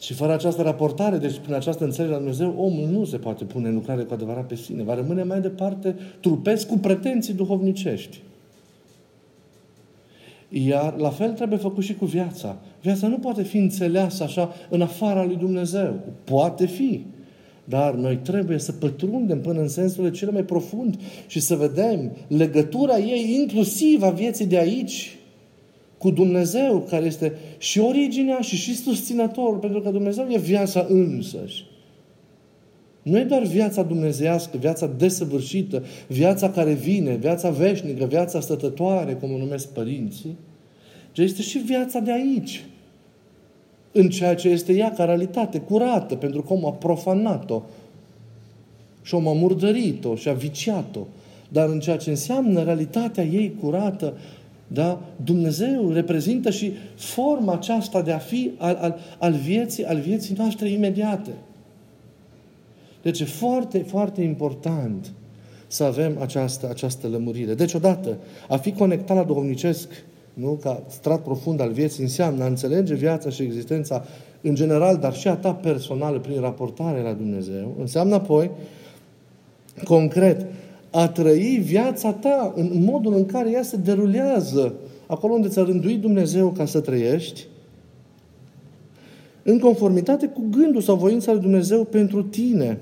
[0.00, 3.68] și fără această raportare, deci prin această înțelegere a Dumnezeu, omul nu se poate pune
[3.68, 4.82] în lucrare cu adevărat pe sine.
[4.82, 8.20] Va rămâne mai departe trupesc cu pretenții duhovnicești.
[10.52, 12.56] Iar la fel trebuie făcut și cu viața.
[12.82, 15.94] Viața nu poate fi înțeleasă așa în afara lui Dumnezeu.
[16.24, 17.04] Poate fi.
[17.64, 22.98] Dar noi trebuie să pătrundem până în sensul cele mai profund și să vedem legătura
[22.98, 25.16] ei inclusiv a vieții de aici
[25.98, 31.64] cu Dumnezeu, care este și originea și și susținătorul, pentru că Dumnezeu e viața însăși.
[33.02, 39.32] Nu e doar viața dumnezeiască, viața desăvârșită, viața care vine, viața veșnică, viața stătătoare, cum
[39.32, 40.36] o numesc părinții,
[41.12, 42.64] ci este și viața de aici.
[43.92, 47.62] În ceea ce este ea ca realitate, curată, pentru că omul a profanat-o
[49.02, 51.00] și omul a murdărit-o și a viciat-o.
[51.48, 54.14] Dar în ceea ce înseamnă realitatea ei curată,
[54.66, 55.02] da?
[55.24, 60.68] Dumnezeu reprezintă și forma aceasta de a fi al, al, al, vieții, al vieții noastre
[60.68, 61.30] imediate.
[63.02, 65.12] Deci e foarte, foarte important
[65.66, 67.54] să avem această, această lămurire.
[67.54, 68.16] Deci, odată,
[68.48, 69.88] a fi conectat la duhovnicesc,
[70.34, 70.58] nu?
[70.62, 74.04] ca strat profund al vieții, înseamnă a înțelege viața și existența
[74.40, 77.74] în general, dar și a ta personală prin raportare la Dumnezeu.
[77.80, 78.50] Înseamnă apoi,
[79.84, 80.46] concret,
[80.90, 84.74] a trăi viața ta în modul în care ea se derulează
[85.06, 87.46] acolo unde ți-a rânduit Dumnezeu ca să trăiești,
[89.42, 92.78] în conformitate cu gândul sau voința lui Dumnezeu pentru tine.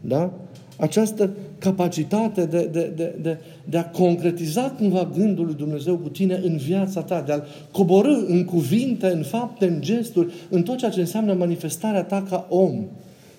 [0.00, 0.32] Da?
[0.76, 6.40] Această capacitate de, de, de, de, de a concretiza cumva gândul lui Dumnezeu cu tine
[6.44, 10.90] în viața ta, de a-l coborâ în cuvinte, în fapte, în gesturi, în tot ceea
[10.90, 12.84] ce înseamnă manifestarea ta ca om.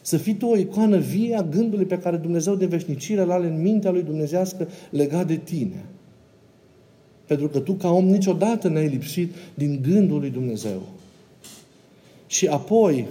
[0.02, 3.48] Să fii tu o icoană vie a gândului pe care Dumnezeu de veșnicire îl are
[3.48, 5.86] în mintea lui dumnezească legat de tine.
[7.26, 10.82] Pentru că tu, ca om, niciodată n-ai lipsit din gândul lui Dumnezeu.
[12.28, 13.08] Și apoi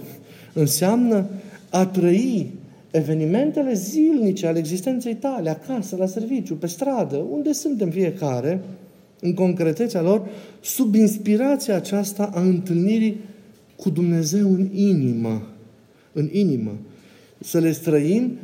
[0.53, 1.25] înseamnă
[1.69, 2.51] a trăi
[2.91, 8.61] evenimentele zilnice ale existenței tale, acasă, la serviciu, pe stradă, unde suntem fiecare,
[9.21, 10.27] în concretețea lor,
[10.61, 13.17] sub inspirația aceasta a întâlnirii
[13.75, 15.47] cu Dumnezeu în inimă.
[16.13, 16.77] În inimă.
[17.39, 18.37] Să le străim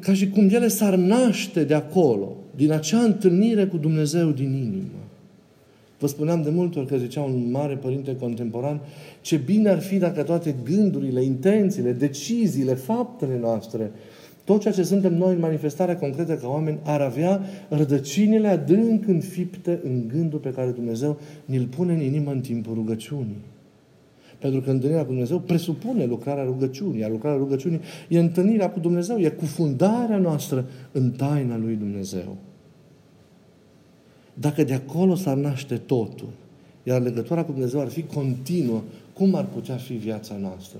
[0.00, 4.98] ca și cum ele s-ar naște de acolo, din acea întâlnire cu Dumnezeu din inimă.
[5.98, 8.80] Vă spuneam de multe ori că zicea un mare părinte contemporan,
[9.28, 13.90] ce bine ar fi dacă toate gândurile, intențiile, deciziile, faptele noastre,
[14.44, 19.80] tot ceea ce suntem noi în manifestarea concretă ca oameni, ar avea rădăcinile adânc înfipte
[19.84, 23.42] în gândul pe care Dumnezeu ni-l pune în inimă în timpul rugăciunii.
[24.38, 29.18] Pentru că întâlnirea cu Dumnezeu presupune lucrarea rugăciunii, iar lucrarea rugăciunii e întâlnirea cu Dumnezeu,
[29.18, 32.36] e cufundarea noastră în taina lui Dumnezeu.
[34.34, 36.28] Dacă de acolo s-ar naște totul,
[36.82, 38.82] iar legătura cu Dumnezeu ar fi continuă,
[39.18, 40.78] cum ar putea fi viața noastră?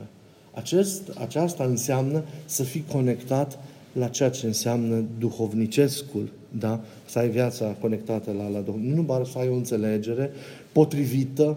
[0.54, 3.58] Acest, aceasta înseamnă să fii conectat
[3.92, 6.80] la ceea ce înseamnă duhovnicescul, da?
[7.06, 10.30] Să ai viața conectată la, la Nu numai să ai o înțelegere
[10.72, 11.56] potrivită,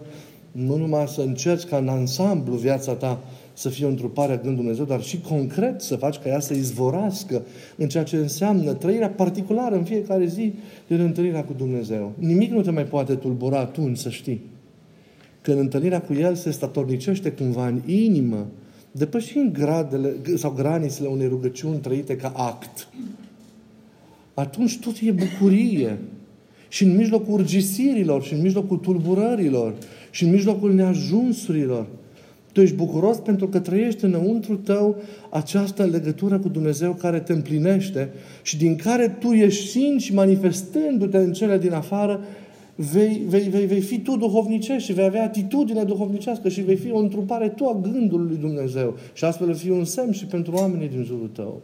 [0.52, 3.20] nu numai să încerci ca în ansamblu viața ta
[3.52, 6.54] să fie o întrupare a gândului Dumnezeu, dar și concret să faci ca ea să
[6.54, 7.42] izvorască
[7.76, 10.52] în ceea ce înseamnă trăirea particulară în fiecare zi
[10.86, 12.12] din întâlnirea cu Dumnezeu.
[12.18, 14.51] Nimic nu te mai poate tulbura atunci, să știi.
[15.42, 18.46] Când întâlnirea cu El se statornicește cumva în inimă,
[18.92, 22.88] depășind gradele sau granițele unei rugăciuni trăite ca act,
[24.34, 25.98] atunci tot e bucurie.
[26.68, 29.74] Și în mijlocul urgisirilor, și în mijlocul tulburărilor,
[30.10, 31.86] și în mijlocul neajunsurilor,
[32.52, 38.10] tu ești bucuros pentru că trăiești înăuntru tău această legătură cu Dumnezeu care te împlinește
[38.42, 42.20] și din care tu ești și manifestându-te în cele din afară,
[42.74, 46.90] vei, vei, vei, vei fi tu duhovnicești și vei avea atitudine duhovnicească și vei fi
[46.90, 48.96] o întrupare tu a gândului lui Dumnezeu.
[49.12, 51.60] Și astfel vei fi un semn și pentru oamenii din jurul tău.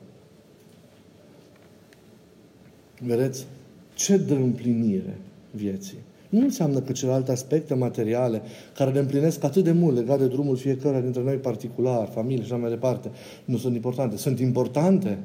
[2.98, 3.46] Vedeți?
[3.94, 5.18] Ce dă împlinire
[5.50, 5.98] vieții?
[6.28, 8.42] Nu înseamnă că celelalte aspecte materiale
[8.74, 12.52] care ne împlinesc atât de mult legat de drumul fiecare dintre noi particular, familie și
[12.52, 13.11] așa mai departe,
[13.44, 14.16] nu sunt importante.
[14.16, 15.18] Sunt importante,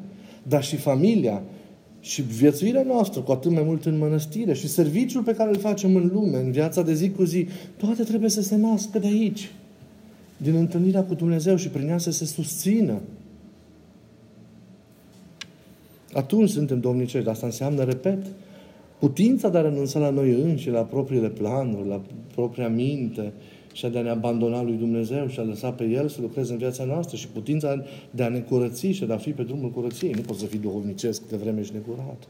[0.44, 1.42] dar și familia
[2.04, 5.96] și viețuirea noastră, cu atât mai mult în mănăstire și serviciul pe care îl facem
[5.96, 7.48] în lume, în viața de zi cu zi,
[7.78, 9.52] toate trebuie să se nască de aici,
[10.38, 13.02] din întâlnirea cu Dumnezeu și prin ea să se susțină.
[16.14, 17.30] Atunci suntem domnicești.
[17.30, 18.26] Asta înseamnă, repet,
[19.04, 22.02] Putința de a renunța la noi înși, la propriile planuri, la
[22.36, 23.32] propria minte
[23.74, 26.58] și de a ne abandona lui Dumnezeu și a lăsa pe El să lucreze în
[26.58, 30.12] viața noastră și putința de a ne curăți și de a fi pe drumul curăției.
[30.12, 32.28] Nu poți să fii duhovnicesc de vreme și necurat.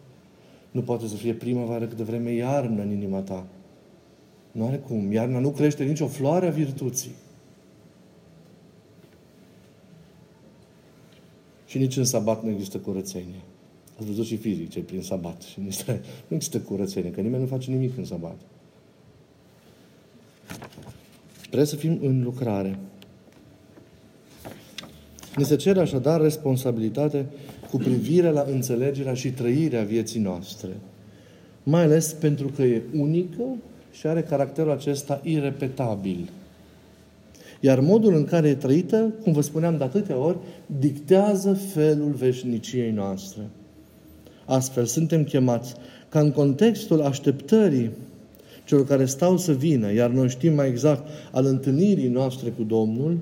[0.71, 3.45] Nu poate să fie primăvară câte vreme iarnă în inima ta.
[4.51, 5.11] Nu are cum.
[5.11, 7.11] Iarna nu crește nicio floare a virtuții.
[11.65, 13.41] Și nici în sabat nu există curățenie.
[13.97, 15.41] Ați văzut și fizice prin sabat.
[15.41, 15.59] Și
[16.27, 18.37] nu există curățenie, că nimeni nu face nimic în sabat.
[21.53, 22.79] Trebuie să fim în lucrare.
[25.35, 27.25] Ni se cere așadar responsabilitate
[27.69, 30.69] cu privire la înțelegerea și trăirea vieții noastre.
[31.63, 33.43] Mai ales pentru că e unică
[33.91, 36.29] și are caracterul acesta irepetabil.
[37.59, 40.37] Iar modul în care e trăită, cum vă spuneam de atâtea ori,
[40.79, 43.41] dictează felul veșniciei noastre.
[44.45, 45.75] Astfel, suntem chemați
[46.09, 47.91] ca în contextul așteptării
[48.65, 53.17] celor care stau să vină, iar noi știm mai exact al întâlnirii noastre cu Domnul,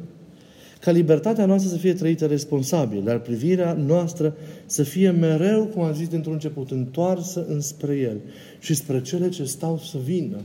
[0.79, 4.35] ca libertatea noastră să fie trăită responsabil, dar privirea noastră
[4.65, 8.17] să fie mereu, cum am zis dintr-un început, întoarsă înspre El
[8.59, 10.37] și spre cele ce stau să vină.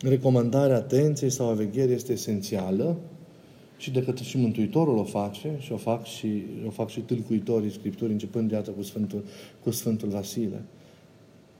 [0.00, 2.96] Recomandarea atenției sau a vegherii este esențială
[3.76, 7.72] și de către și Mântuitorul o face și o fac și, o fac și tâlcuitorii
[7.72, 9.24] Scripturii, începând de iată cu Sfântul,
[9.62, 10.62] cu Sfântul Vasile.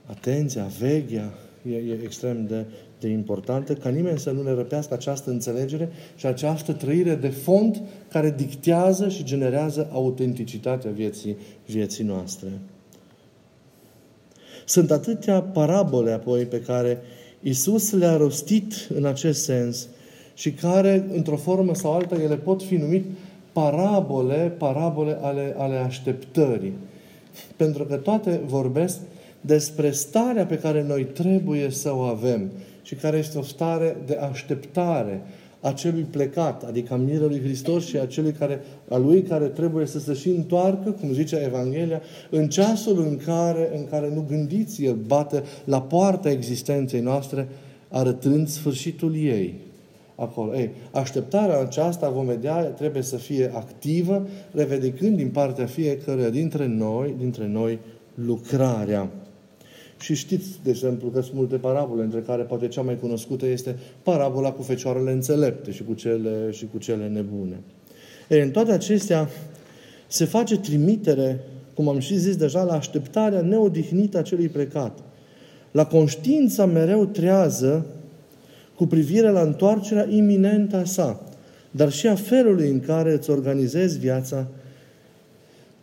[0.09, 1.33] Atenția, veghea,
[1.69, 2.65] e, e extrem de,
[2.99, 7.81] de importantă, ca nimeni să nu ne răpească această înțelegere și această trăire de fond
[8.11, 12.47] care dictează și generează autenticitatea vieții, vieții noastre.
[14.65, 17.01] Sunt atâtea parabole apoi pe care
[17.41, 19.87] Isus le-a rostit în acest sens
[20.33, 23.05] și care, într-o formă sau alta, ele pot fi numit
[23.51, 26.73] parabole, parabole ale, ale așteptării.
[27.55, 28.97] Pentru că toate vorbesc
[29.41, 34.15] despre starea pe care noi trebuie să o avem și care este o stare de
[34.15, 35.21] așteptare
[35.61, 39.85] a celui plecat, adică a mirelui Hristos și a celui care, a lui care trebuie
[39.85, 44.83] să se și întoarcă, cum zicea Evanghelia, în ceasul în care, în care nu gândiți,
[44.83, 47.47] El bate la poarta existenței noastre,
[47.89, 49.53] arătând sfârșitul ei.
[50.15, 50.55] Acolo.
[50.55, 57.15] Ei, așteptarea aceasta, vom vedea, trebuie să fie activă, revedicând din partea fiecăruia dintre noi,
[57.17, 57.79] dintre noi
[58.13, 59.09] lucrarea.
[59.99, 63.75] Și știți, de exemplu, că sunt multe parabole, între care poate cea mai cunoscută este
[64.03, 67.59] parabola cu fecioarele înțelepte și cu cele, și cu cele nebune.
[68.29, 69.29] Ei, în toate acestea
[70.07, 71.39] se face trimitere,
[71.73, 74.99] cum am și zis deja, la așteptarea neodihnită a celui plecat.
[75.71, 77.85] La conștiința mereu trează
[78.75, 81.21] cu privire la întoarcerea iminentă a sa,
[81.71, 84.47] dar și a felului în care îți organizezi viața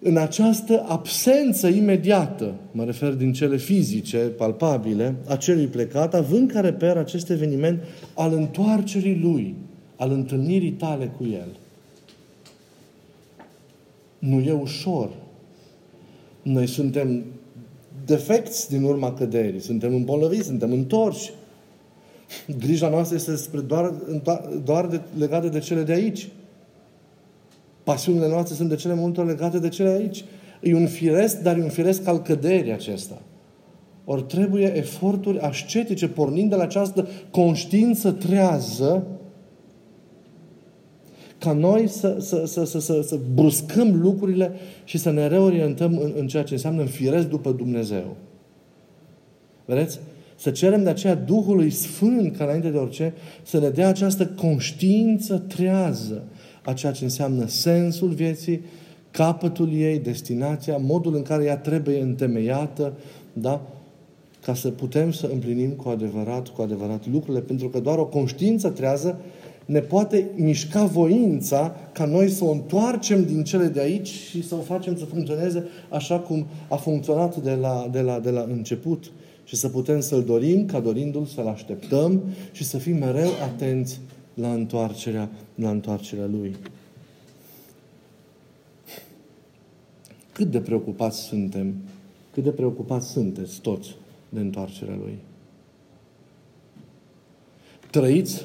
[0.07, 6.61] în această absență imediată, mă refer din cele fizice, palpabile, a celui plecat, având ca
[6.61, 7.83] reper acest eveniment
[8.15, 9.55] al întoarcerii lui,
[9.97, 11.49] al întâlnirii tale cu el.
[14.19, 15.11] Nu e ușor.
[16.43, 17.25] Noi suntem
[18.05, 21.31] defecți din urma căderii, suntem îmbolnăviți, suntem întorși.
[22.59, 23.95] Grija noastră este spre doar,
[24.65, 26.29] doar de, legată de cele de aici.
[27.87, 30.25] Pasiunile noastre sunt de cele multe ori legate de cele aici.
[30.63, 33.23] E un firesc, dar e un firesc al căderii acesta.
[34.05, 39.07] Ori trebuie eforturi ascetice, pornind de la această conștiință trează,
[41.39, 44.53] ca noi să, să, să, să, să, să bruscăm lucrurile
[44.85, 48.17] și să ne reorientăm în, în ceea ce înseamnă în firesc după Dumnezeu.
[49.65, 49.99] Vedeți?
[50.37, 55.39] Să cerem de aceea Duhului Sfânt, ca înainte de orice, să ne dea această conștiință
[55.39, 56.23] trează
[56.67, 58.61] a ceea ce înseamnă sensul vieții,
[59.11, 62.93] capătul ei, destinația, modul în care ea trebuie întemeiată,
[63.33, 63.61] da?
[64.45, 68.69] ca să putem să împlinim cu adevărat, cu adevărat lucrurile, pentru că doar o conștiință
[68.69, 69.21] trează
[69.65, 74.55] ne poate mișca voința ca noi să o întoarcem din cele de aici și să
[74.55, 79.11] o facem să funcționeze așa cum a funcționat de la, de la, de la început
[79.45, 84.01] și să putem să-L dorim ca dorindu-L, să-L așteptăm și să fim mereu atenți
[84.37, 86.57] la întoarcerea, la întoarcerea Lui.
[90.33, 91.75] Cât de preocupați suntem,
[92.33, 93.95] cât de preocupați sunteți toți
[94.29, 95.19] de întoarcerea Lui.
[97.91, 98.45] Trăiți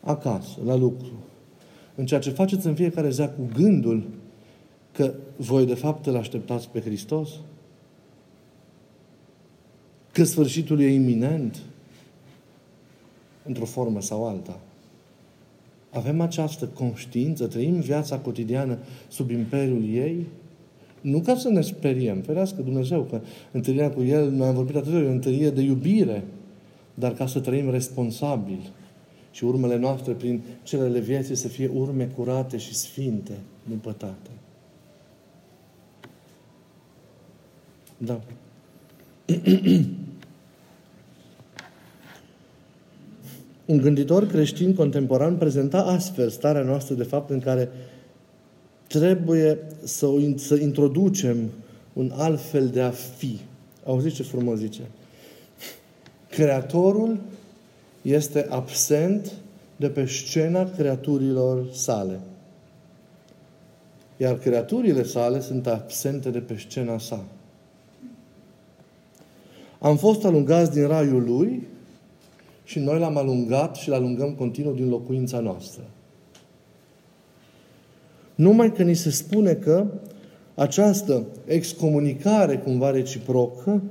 [0.00, 1.12] acasă, la lucru,
[1.94, 4.04] în ceea ce faceți în fiecare zi cu gândul
[4.92, 7.30] că voi de fapt îl așteptați pe Hristos?
[10.12, 11.62] Că sfârșitul e iminent?
[13.44, 14.60] Într-o formă sau alta.
[15.92, 18.78] Avem această conștiință, trăim viața cotidiană
[19.08, 20.26] sub imperiul ei?
[21.00, 23.20] Nu ca să ne speriem, ferească Dumnezeu, că
[23.50, 26.24] întâlnirea cu El, noi am vorbit atât de o întâlnire de iubire,
[26.94, 28.70] dar ca să trăim responsabil
[29.30, 33.32] și urmele noastre prin celele vieții să fie urme curate și sfinte,
[33.62, 34.30] nu pătate.
[37.96, 38.20] Da.
[43.72, 47.68] Un gânditor creștin contemporan prezenta astfel starea noastră de fapt în care
[48.86, 51.50] trebuie să, o, să introducem
[51.92, 53.40] un alt fel de a fi.
[53.84, 54.80] Auziți ce frumos zice?
[56.28, 57.20] Creatorul
[58.02, 59.32] este absent
[59.76, 62.20] de pe scena creaturilor sale.
[64.16, 67.24] Iar creaturile sale sunt absente de pe scena sa.
[69.78, 71.70] Am fost alungați din raiul lui
[72.64, 75.82] și noi l-am alungat și l-alungăm continuu din locuința noastră.
[78.34, 79.86] Numai că ni se spune că
[80.54, 83.82] această excomunicare cumva reciprocă,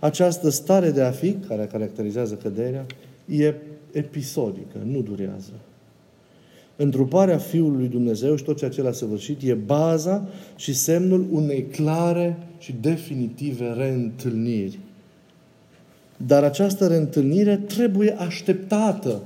[0.00, 2.86] această stare de a fi, care caracterizează căderea,
[3.26, 3.54] e
[3.92, 5.52] episodică, nu durează.
[6.76, 11.62] Întruparea Fiului lui Dumnezeu și tot ceea ce l-a săvârșit e baza și semnul unei
[11.62, 14.78] clare și definitive reîntâlniri.
[16.16, 19.22] Dar această reîntâlnire trebuie așteptată.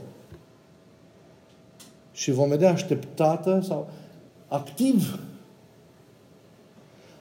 [2.13, 3.91] Și vom vedea așteptată sau
[4.49, 5.19] activ.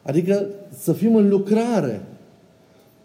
[0.03, 2.01] Adică să fim în lucrare.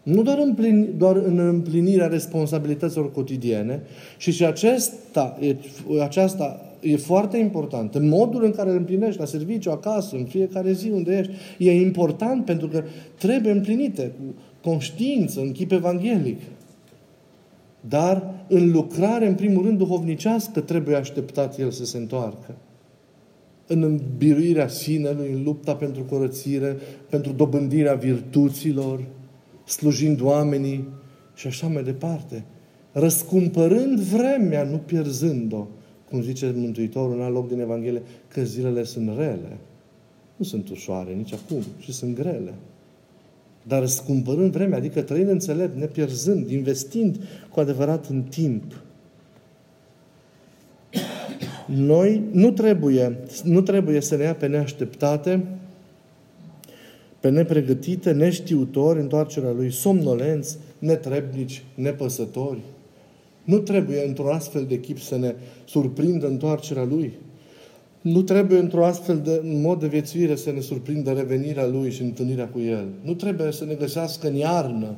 [0.03, 3.83] Nu doar, împlin, doar în împlinirea responsabilităților cotidiene,
[4.17, 5.57] și și acesta, e,
[6.03, 7.95] aceasta e foarte important.
[7.95, 11.81] În modul în care îl împlinești la serviciu, acasă, în fiecare zi unde ești, e
[11.81, 12.85] important pentru că
[13.19, 16.41] trebuie împlinite cu conștiință, în chip evanghelic.
[17.89, 22.55] Dar în lucrare, în primul rând, duhovnicească, trebuie așteptat el să se întoarcă
[23.67, 26.77] în îmbiruirea sinelui, în lupta pentru curățire,
[27.11, 29.05] pentru dobândirea virtuților,
[29.65, 30.89] slujind oamenii
[31.35, 32.45] și așa mai departe.
[32.93, 35.67] Răscumpărând vremea, nu pierzând-o,
[36.11, 39.59] cum zice Mântuitorul în alt loc din Evanghelie, că zilele sunt rele.
[40.37, 42.55] Nu sunt ușoare nici acum, și sunt grele.
[43.63, 47.19] Dar răscumpărând vremea, adică trăind înțelept, nepierzând, investind
[47.51, 48.83] cu adevărat în timp,
[51.67, 55.45] noi nu trebuie, nu trebuie să ne ia pe neașteptate,
[57.21, 62.61] pe nepregătite, neștiutori întoarcerea Lui, somnolenți, netrebnici, nepăsători.
[63.45, 65.35] Nu trebuie într-un astfel de chip să ne
[65.65, 67.13] surprindă întoarcerea Lui.
[68.03, 72.49] Nu trebuie într-un astfel de mod de viețuire să ne surprindă revenirea Lui și întâlnirea
[72.49, 72.87] cu El.
[73.03, 74.95] Nu trebuie să ne găsească în iarnă.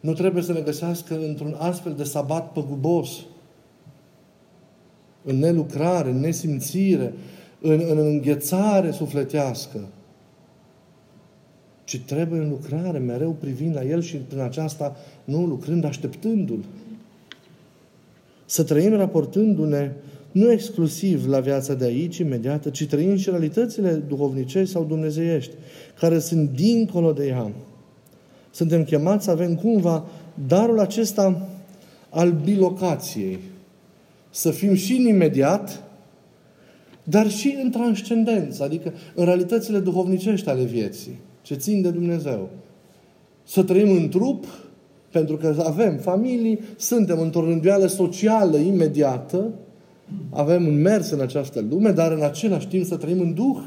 [0.00, 3.10] Nu trebuie să ne găsească într-un astfel de sabat păgubos
[5.24, 7.12] în nelucrare, în nesimțire,
[7.60, 9.78] în, în înghețare sufletească,
[11.84, 16.64] ci trebuie în lucrare, mereu privind la El și prin aceasta nu lucrând, așteptându-L.
[18.44, 19.90] Să trăim raportându-ne
[20.32, 25.52] nu exclusiv la viața de aici, imediată, ci trăim și realitățile duhovnicești sau dumnezeiești,
[25.98, 27.52] care sunt dincolo de ea.
[28.50, 30.04] Suntem chemați să avem cumva
[30.46, 31.48] darul acesta
[32.08, 33.38] al bilocației,
[34.30, 35.82] să fim și în imediat,
[37.04, 42.48] dar și în transcendență, adică în realitățile duhovnicești ale vieții, ce țin de Dumnezeu.
[43.44, 44.44] Să trăim în trup,
[45.10, 49.50] pentru că avem familii, suntem într-o rânduială socială imediată,
[50.30, 53.58] avem un mers în această lume, dar în același timp să trăim în Duh.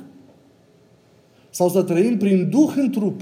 [1.49, 3.21] Sau să trăim prin Duh în trup.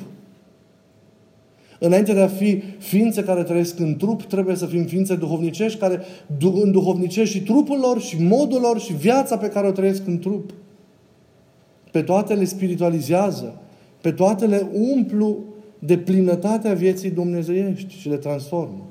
[1.80, 6.02] Înainte de a fi ființe care trăiesc în trup, trebuie să fim ființe duhovnicești care
[6.40, 10.54] înduhovnicești și trupul lor și modul lor și viața pe care o trăiesc în trup.
[11.92, 13.62] Pe toate le spiritualizează.
[14.02, 15.38] Pe toate le umplu
[15.80, 18.88] de plinătatea vieții dumnezeiești și le transformă.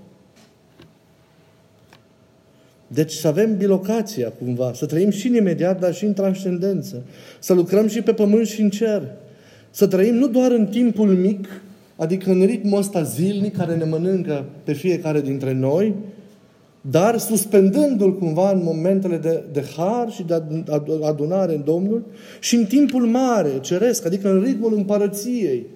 [2.95, 7.03] Deci să avem bilocația cumva, să trăim și în imediat, dar și în transcendență.
[7.39, 9.03] Să lucrăm și pe pământ și în cer.
[9.71, 11.49] Să trăim nu doar în timpul mic,
[12.03, 15.95] Adică în ritmul ăsta zilnic care ne mănâncă pe fiecare dintre noi,
[16.81, 20.43] dar suspendându-l cumva în momentele de, de har și de
[21.03, 22.05] adunare în Domnul
[22.41, 25.67] și în timpul mare, ceresc, adică în ritmul împărăției,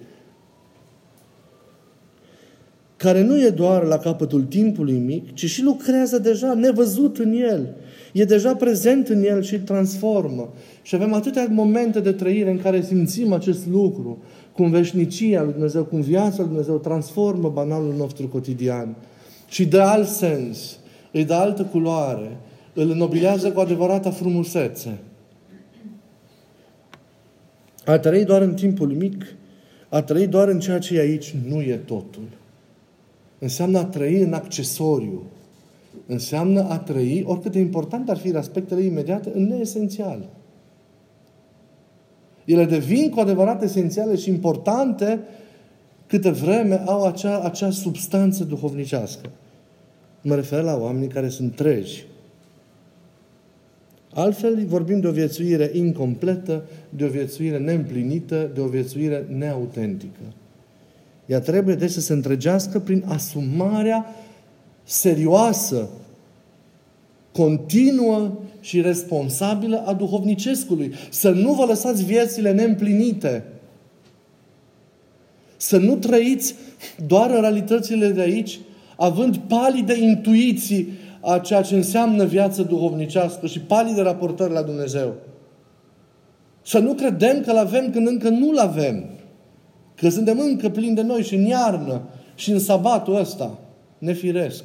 [2.97, 7.75] care nu e doar la capătul timpului mic, ci și lucrează deja nevăzut în el.
[8.13, 10.53] E deja prezent în el și îl transformă.
[10.81, 14.17] Și avem atâtea momente de trăire în care simțim acest lucru
[14.53, 18.95] cum veșnicia lui Dumnezeu, cum viața lui Dumnezeu transformă banalul nostru cotidian
[19.47, 20.77] și dă alt sens,
[21.11, 22.37] îi dă altă culoare,
[22.73, 24.97] îl înnobilează cu adevărata frumusețe.
[27.85, 29.25] A trăi doar în timpul mic
[29.89, 32.27] A trăi doar în ceea ce e aici nu e totul.
[33.39, 35.23] Înseamnă a trăi în accesoriu.
[36.05, 40.29] Înseamnă a trăi, oricât de important ar fi aspectele imediate, în neesențial.
[42.45, 45.19] Ele devin cu adevărat esențiale și importante
[46.07, 49.29] câte vreme au acea, acea substanță duhovnicească.
[50.21, 52.05] Mă refer la oamenii care sunt tregi.
[54.13, 60.19] Altfel vorbim de o viețuire incompletă, de o viețuire neîmplinită, de o viețuire neautentică.
[61.27, 64.15] Ea trebuie deci să se întregească prin asumarea
[64.83, 65.89] serioasă,
[67.31, 70.93] continuă și responsabilă a duhovnicescului.
[71.09, 73.43] Să nu vă lăsați viețile neîmplinite.
[75.57, 76.55] Să nu trăiți
[77.07, 78.59] doar în realitățile de aici,
[78.95, 80.89] având palide intuiții
[81.21, 85.13] a ceea ce înseamnă viață duhovnicească și palide raportări la Dumnezeu.
[86.61, 89.03] Să nu credem că l-avem când încă nu-l avem.
[89.97, 92.01] Că suntem încă plini de noi și în iarnă
[92.35, 93.59] și în sabatul ăsta.
[93.97, 94.63] Nefiresc.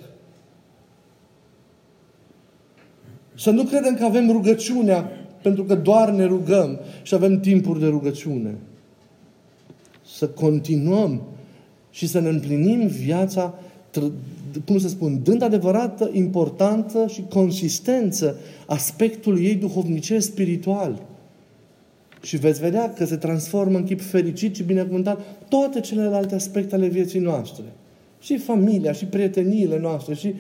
[3.35, 5.11] Să nu credem că avem rugăciunea
[5.43, 8.55] pentru că doar ne rugăm și avem timpuri de rugăciune.
[10.17, 11.23] Să continuăm
[11.91, 13.55] și să ne împlinim viața,
[14.67, 21.03] cum să spun, dând adevărată importanță și consistență aspectului ei duhovnicesc spiritual.
[22.23, 26.87] Și veți vedea că se transformă în chip fericit și binecuvântat toate celelalte aspecte ale
[26.87, 27.65] vieții noastre.
[28.21, 30.35] Și familia, și prieteniile noastre, și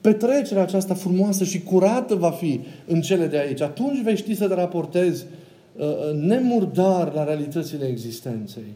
[0.00, 3.60] petrecerea aceasta frumoasă și curată va fi în cele de aici.
[3.60, 5.24] Atunci vei ști să te raportezi
[5.76, 8.74] uh, uh nemurdar la realitățile existenței.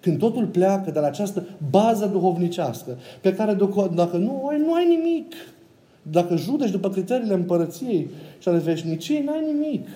[0.00, 3.56] Când totul pleacă de la această bază duhovnicească, pe care
[3.94, 5.32] dacă nu ai, nu ai nimic.
[6.02, 9.88] Dacă judeci după criteriile împărăției și ale veșniciei, n-ai nimic.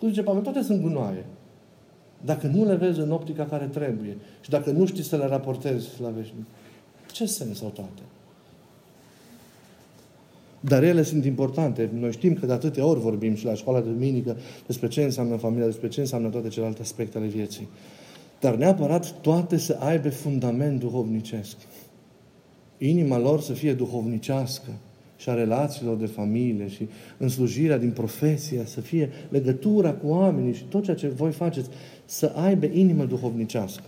[0.00, 1.24] Cum zice Pavel, toate sunt gunoaie.
[2.24, 5.88] Dacă nu le vezi în optica care trebuie și dacă nu știi să le raportezi
[6.02, 6.44] la veșnic,
[7.12, 8.02] ce sens au toate?
[10.60, 11.90] Dar ele sunt importante.
[11.98, 14.36] Noi știm că de atâtea ori vorbim și la școala de duminică
[14.66, 17.68] despre ce înseamnă familia, despre ce înseamnă toate celelalte aspecte ale vieții.
[18.40, 21.56] Dar neapărat toate să aibă fundament duhovnicesc.
[22.78, 24.70] Inima lor să fie duhovnicească
[25.20, 30.54] și a relațiilor de familie și în slujirea din profesie, să fie legătura cu oamenii
[30.54, 31.68] și tot ceea ce voi faceți,
[32.04, 33.82] să aibă inimă duhovnicească.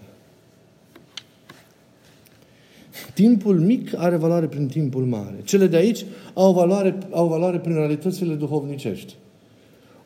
[3.14, 5.36] Timpul mic are valoare prin timpul mare.
[5.44, 6.04] Cele de aici
[6.34, 9.14] au valoare, au valoare prin realitățile duhovnicești.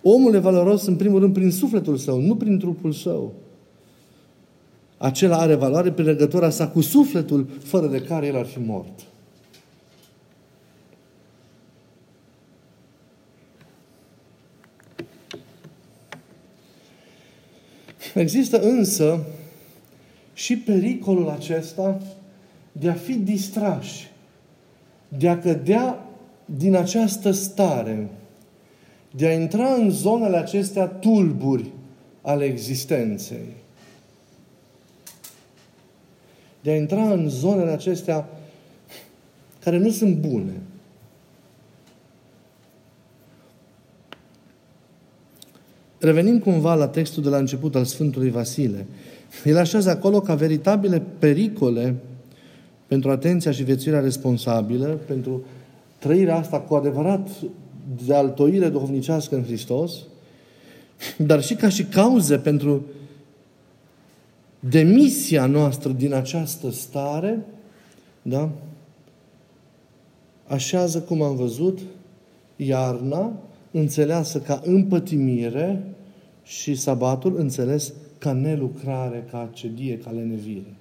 [0.03, 3.33] Omul e valoros în primul rând prin sufletul său, nu prin trupul său.
[4.97, 9.07] Acela are valoare prin legătura sa cu sufletul, fără de care el ar fi mort.
[18.17, 19.25] Există însă
[20.35, 22.01] și pericolul acesta
[22.73, 24.11] de a fi distrași,
[25.09, 26.07] de a cădea
[26.45, 28.09] din această stare,
[29.11, 31.71] de a intra în zonele acestea tulburi
[32.23, 33.47] ale existenței.
[36.63, 38.29] De a intra în zonele acestea
[39.59, 40.53] care nu sunt bune.
[45.99, 48.87] Revenim cumva la textul de la început al Sfântului Vasile.
[49.45, 51.95] El așează acolo ca veritabile pericole
[52.87, 55.45] pentru atenția și viețuirea responsabilă, pentru
[55.99, 57.29] trăirea asta cu adevărat
[58.07, 59.93] de altoire duhovnicească în Hristos,
[61.19, 62.85] dar și ca și cauze pentru
[64.61, 67.45] demisia noastră din această stare,
[68.23, 68.51] da?
[70.47, 71.79] așează, cum am văzut,
[72.57, 73.33] iarna
[73.79, 75.83] înțeleasă ca împătimire
[76.43, 80.77] și sabatul înțeles ca nelucrare, ca cedie, ca lenevire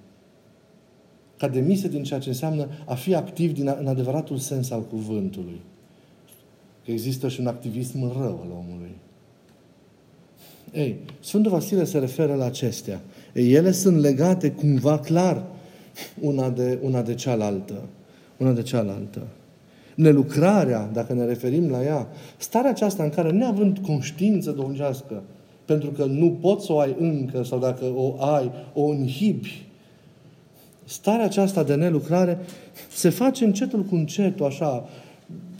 [1.36, 5.60] ca demisie din ceea ce înseamnă a fi activ din, în adevăratul sens al cuvântului.
[6.84, 8.94] Că există și un activism rău al omului.
[10.72, 13.00] Ei, Sfântul Vasile se referă la acestea.
[13.34, 15.44] Ei, ele sunt legate cumva clar
[16.20, 17.82] una de, una de cealaltă.
[18.36, 19.26] Una de cealaltă.
[19.96, 25.22] Nelucrarea, dacă ne referim la ea, starea aceasta în care, neavând conștiință domnească,
[25.64, 29.66] pentru că nu poți să o ai încă, sau dacă o ai, o înhibi,
[30.84, 32.38] starea aceasta de nelucrare
[32.92, 34.88] se face încetul cu încetul, așa.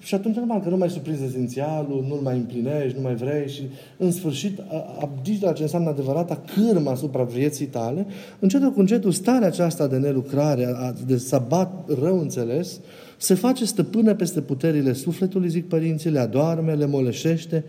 [0.00, 3.62] Și atunci, normal, că nu mai surprinzi esențialul, nu-l mai împlinești, nu mai vrei și,
[3.96, 4.62] în sfârșit,
[5.00, 8.06] abdici de la ce înseamnă adevărata cârmă asupra vieții tale,
[8.38, 10.74] încetul cu încetul, starea aceasta de nelucrare,
[11.06, 12.80] de sabat rău înțeles,
[13.16, 17.64] se face stăpână peste puterile sufletului, zic părinții, le adoarme, le moleșește,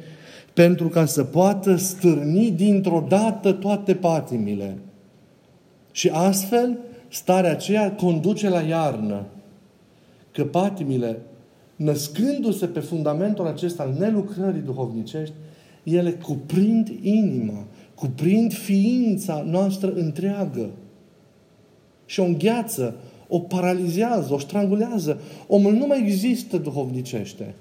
[0.53, 4.77] pentru ca să poată stârni dintr-o dată toate patimile.
[5.91, 6.77] Și astfel,
[7.09, 9.25] starea aceea conduce la iarnă.
[10.31, 11.19] Că patimile,
[11.75, 15.33] născându-se pe fundamentul acesta al nelucrării duhovnicești,
[15.83, 20.69] ele cuprind inima, cuprind ființa noastră întreagă
[22.05, 22.95] și o îngheață,
[23.27, 25.21] o paralizează, o strangulează.
[25.47, 27.55] Omul nu mai există duhovnicește.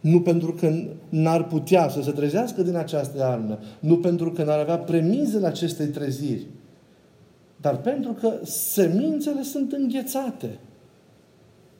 [0.00, 0.72] Nu pentru că
[1.08, 5.86] n-ar putea să se trezească din această iarnă, nu pentru că n-ar avea premizele acestei
[5.86, 6.46] treziri,
[7.60, 10.58] dar pentru că semințele sunt înghețate.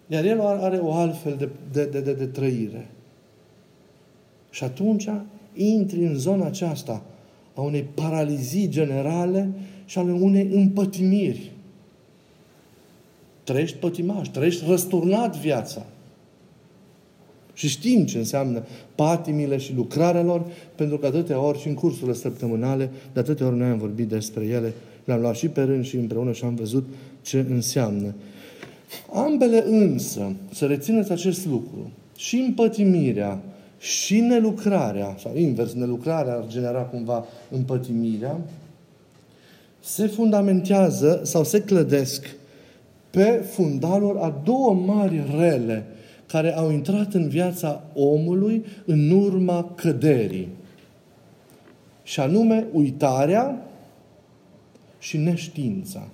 [0.06, 2.90] Iar el are o altfel de, de, de, de, de trăire.
[4.50, 5.08] Și atunci
[5.54, 7.02] intri în zona aceasta
[7.54, 9.50] a unei paralizii generale
[9.84, 11.52] și ale unei împătimiri.
[13.48, 15.86] Trăiești pătimaș, trăiești răsturnat viața.
[17.54, 18.62] Și știm ce înseamnă
[18.94, 23.56] patimile și lucrarea lor, pentru că atâtea ori și în cursurile săptămânale, de atâtea ori
[23.56, 24.72] noi am vorbit despre ele,
[25.04, 26.88] le-am luat și pe rând și împreună și am văzut
[27.22, 28.14] ce înseamnă.
[29.12, 33.40] Ambele însă, să rețineți acest lucru, și împătimirea
[33.78, 38.40] și nelucrarea, sau invers, nelucrarea ar genera cumva împătimirea,
[39.80, 42.36] se fundamentează sau se clădesc
[43.10, 45.86] pe fundalul a două mari rele
[46.26, 50.48] care au intrat în viața omului în urma căderii.
[52.02, 53.66] Și anume uitarea
[54.98, 56.08] și neștiința.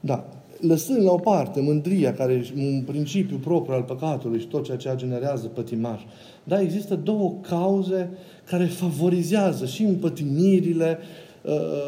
[0.00, 0.28] Da,
[0.60, 4.76] lăsând la o parte mândria, care e un principiu propriu al păcatului și tot ceea
[4.76, 6.02] ce generează pătimaș,
[6.44, 8.10] da, există două cauze
[8.44, 11.27] care favorizează și împătimirile, uh,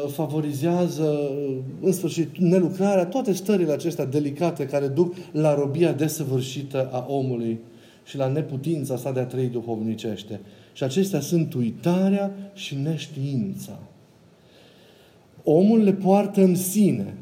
[0.07, 7.05] favorizează, uh, în sfârșit, nelucrarea, toate stările acestea delicate care duc la robia desăvârșită a
[7.09, 7.59] omului
[8.05, 10.39] și la neputința sa de a trăi duhovnicește.
[10.73, 13.79] Și acestea sunt uitarea și neștiința.
[15.43, 17.13] Omul le poartă în sine,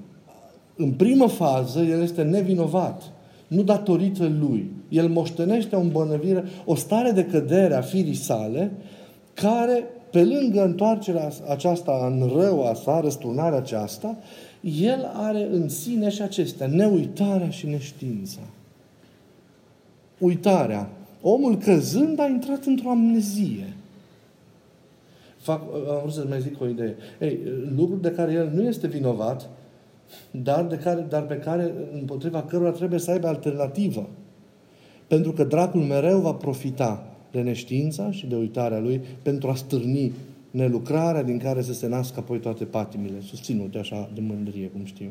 [0.76, 3.12] în primă fază, el este nevinovat.
[3.48, 4.72] Nu datorită lui.
[4.90, 8.72] El moștenește o îmbolnăvire, o stare de cădere a firii sale,
[9.34, 14.18] care, pe lângă întoarcerea aceasta în rău a sa, răsturnarea aceasta,
[14.62, 18.40] el are în sine și acestea, neuitarea și neștiința.
[20.18, 20.90] Uitarea.
[21.22, 23.74] Omul căzând a intrat într-o amnezie.
[25.38, 26.96] Fac, am vrut să mai zic o idee.
[27.20, 27.40] Ei,
[27.76, 29.50] lucruri de care el nu este vinovat,
[30.32, 34.10] dar, de care, dar pe care, împotriva cărora trebuie să aibă alternativă.
[35.08, 40.12] Pentru că dracul mereu va profita de neștiința și de uitarea lui pentru a stârni
[40.52, 45.10] nelucrarea din care să se nască apoi toate patimile, susținute așa de mândrie, cum știm.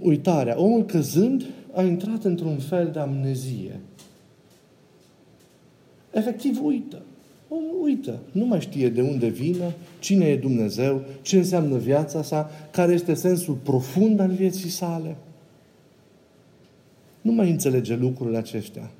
[0.00, 0.60] Uitarea.
[0.60, 1.44] Omul căzând
[1.74, 3.80] a intrat într-un fel de amnezie.
[6.12, 7.02] Efectiv uită.
[7.48, 12.50] Omul uită, nu mai știe de unde vine, cine e Dumnezeu, ce înseamnă viața sa,
[12.70, 15.16] care este sensul profund al vieții sale.
[17.20, 18.90] Nu mai înțelege lucrurile acestea.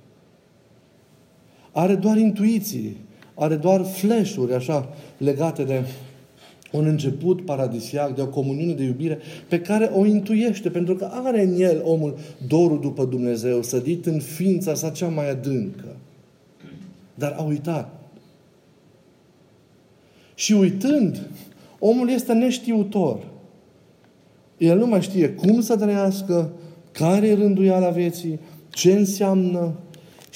[1.77, 2.97] Are doar intuiții,
[3.35, 5.85] are doar flash-uri așa legate de
[6.73, 9.19] un început paradisiac, de o comuniune de iubire
[9.49, 12.17] pe care o intuiește, pentru că are în el omul
[12.47, 15.97] dorul după Dumnezeu, sădit în ființa sa cea mai adâncă.
[17.15, 18.01] Dar a uitat.
[20.35, 21.29] Și uitând,
[21.79, 23.19] omul este neștiutor.
[24.59, 26.51] El nu mai știe cum să trăiască,
[26.93, 28.39] care e rânduiala vieții,
[28.71, 29.75] ce înseamnă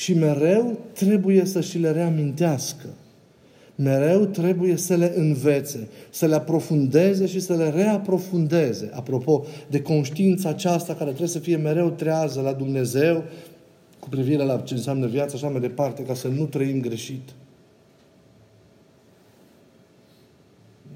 [0.01, 2.87] și mereu trebuie să și le reamintească.
[3.75, 8.91] Mereu trebuie să le învețe, să le aprofundeze și să le reaprofundeze.
[8.95, 13.25] Apropo de conștiința aceasta care trebuie să fie mereu trează la Dumnezeu
[13.99, 17.29] cu privire la ce înseamnă viața așa mai departe, ca să nu trăim greșit.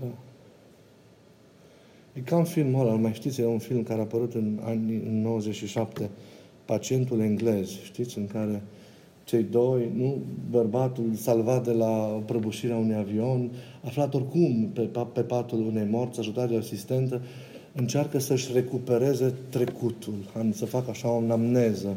[0.01, 0.07] Da.
[2.13, 5.03] E ca în filmul ăla, mai știți, e un film care a apărut în anii
[5.07, 6.11] în 97,
[6.65, 8.63] Pacientul englez, știți, în care
[9.25, 10.17] cei doi, nu,
[10.51, 13.51] bărbatul salvat de la prăbușirea unui avion,
[13.85, 17.21] aflat oricum pe, pe patul unei morți, ajutat de o asistentă,
[17.73, 20.15] încearcă să-și recupereze trecutul,
[20.51, 21.97] să facă așa o amneză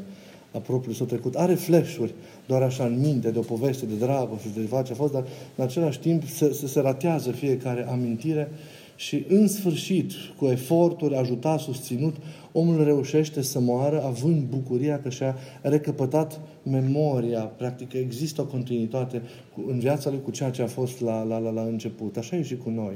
[0.53, 1.35] a propriului său trecut.
[1.35, 2.13] Are flash-uri
[2.45, 5.13] doar așa în minte de o poveste de dragoste și de ceva ce a fost,
[5.13, 5.25] dar
[5.55, 8.51] în același timp se, se, se ratează fiecare amintire
[8.97, 12.15] și în sfârșit, cu eforturi, ajutat, susținut,
[12.51, 17.41] omul reușește să moară având bucuria că și-a recăpătat memoria.
[17.41, 19.21] Practic există o continuitate
[19.67, 22.17] în viața lui cu ceea ce a fost la, la, la, la început.
[22.17, 22.95] Așa e și cu noi.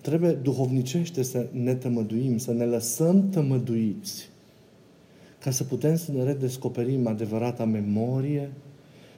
[0.00, 4.28] Trebuie duhovnicește să ne tămăduim, să ne lăsăm tămăduiți
[5.38, 8.50] ca să putem să ne redescoperim adevărata memorie,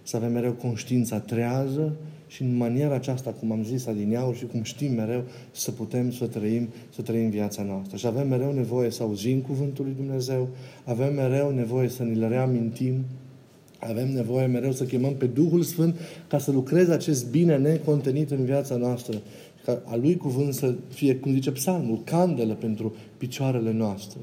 [0.03, 1.97] să avem mereu conștiința trează
[2.31, 6.27] și în maniera aceasta, cum am zis adineauri și cum știm mereu, să putem să
[6.27, 7.97] trăim, să trăim viața noastră.
[7.97, 10.49] Și avem mereu nevoie să auzim Cuvântul lui Dumnezeu,
[10.85, 13.05] avem mereu nevoie să ne-l reamintim,
[13.79, 15.97] avem nevoie mereu să chemăm pe Duhul Sfânt
[16.29, 19.21] ca să lucreze acest bine necontenit în viața noastră.
[19.65, 24.19] Ca a Lui cuvânt să fie, cum zice psalmul, candelă pentru picioarele noastre.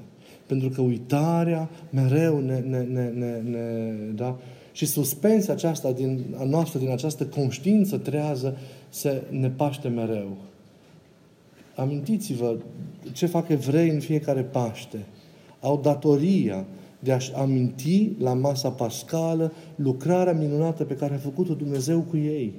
[0.45, 4.39] Pentru că uitarea mereu ne, ne, ne, ne, ne da?
[4.77, 8.57] Și suspensia aceasta din, a noastră, din această conștiință trează,
[8.89, 10.37] se ne paște mereu.
[11.75, 12.57] Amintiți-vă
[13.11, 15.05] ce fac evrei în fiecare Paște.
[15.59, 16.65] Au datoria
[16.99, 22.53] de a-și aminti la masa pascală lucrarea minunată pe care a făcut-o Dumnezeu cu ei.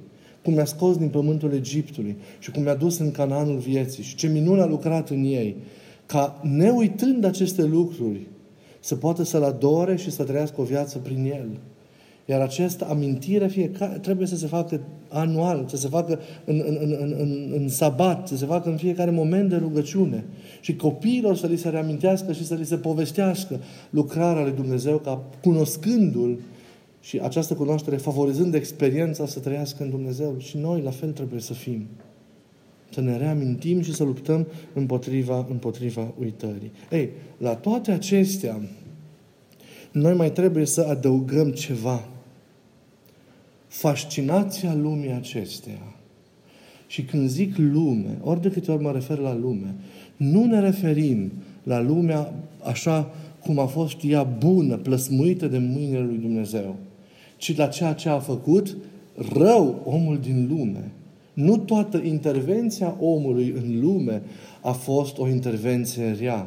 [0.45, 4.27] Cum mi-a scos din pământul Egiptului și cum mi-a dus în Canaanul vieții și ce
[4.27, 5.57] minune a lucrat în ei.
[6.07, 8.27] Ca neuitând aceste lucruri,
[8.81, 11.49] să poată să-L adore și să trăiască o viață prin El.
[12.31, 17.15] Iar această amintire fiecare, trebuie să se facă anual, să se facă în, în, în,
[17.19, 20.25] în, în sabat, să se facă în fiecare moment de rugăciune.
[20.61, 23.61] Și copiilor să li se reamintească și să li se povestească
[23.91, 26.39] lucrarea lui Dumnezeu ca cunoscându-L
[27.01, 30.35] și această cunoaștere favorizând experiența să trăiască în Dumnezeu.
[30.39, 31.87] Și noi la fel trebuie să fim.
[32.91, 36.73] Să ne reamintim și să luptăm împotriva, împotriva uitării.
[36.91, 38.61] Ei, la toate acestea,
[39.93, 42.09] noi mai trebuie să adăugăm ceva
[43.69, 45.95] fascinația lumii acesteia.
[46.87, 49.75] Și când zic lume, ori de câte ori mă refer la lume,
[50.17, 53.11] nu ne referim la lumea așa
[53.45, 56.77] cum a fost ea bună, plăsmuită de mâinile lui Dumnezeu,
[57.37, 58.77] ci la ceea ce a făcut
[59.33, 60.91] rău omul din lume.
[61.33, 64.23] Nu toată intervenția omului în lume
[64.63, 66.47] a fost o intervenție rea.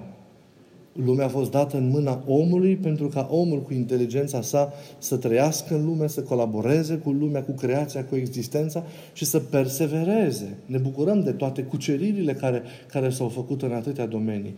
[0.94, 5.76] Lumea a fost dată în mâna omului pentru ca omul cu inteligența sa să trăiască
[5.76, 8.84] în lume, să colaboreze cu lumea, cu creația, cu existența
[9.14, 10.58] și să persevereze.
[10.66, 14.56] Ne bucurăm de toate cuceririle care, care s-au făcut în atâtea domenii.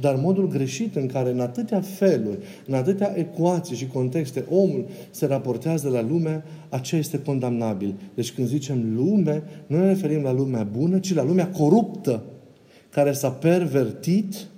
[0.00, 5.26] Dar modul greșit în care în atâtea feluri, în atâtea ecuații și contexte omul se
[5.26, 7.94] raportează la lume, aceea este condamnabil.
[8.14, 12.22] Deci când zicem lume, nu ne referim la lumea bună, ci la lumea coruptă,
[12.90, 14.48] care s-a pervertit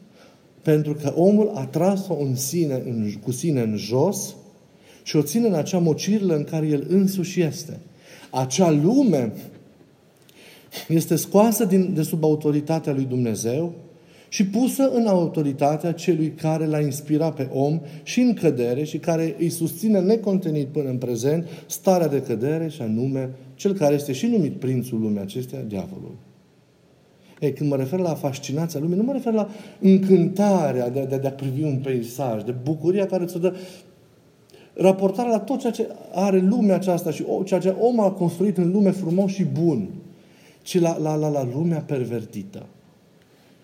[0.66, 4.34] pentru că omul a tras-o în sine, în, cu sine în jos
[5.02, 7.78] și o ține în acea mocirlă în care el însuși este.
[8.30, 9.32] Acea lume
[10.88, 13.72] este scoasă din, de sub autoritatea lui Dumnezeu
[14.28, 19.34] și pusă în autoritatea celui care l-a inspirat pe om și în cădere și care
[19.38, 24.26] îi susține necontenit până în prezent starea de cădere și anume cel care este și
[24.26, 26.25] numit prințul lumii acestea, diavolul.
[27.40, 29.48] Ei, când mă refer la fascinația lumii, nu mă refer la
[29.80, 33.54] încântarea de, de, de a privi un peisaj, de bucuria care ți-o dă
[34.74, 38.72] raportarea la tot ceea ce are lumea aceasta și ceea ce om a construit în
[38.72, 39.88] lume frumos și bun,
[40.62, 42.66] ci la, la, la, la lumea pervertită.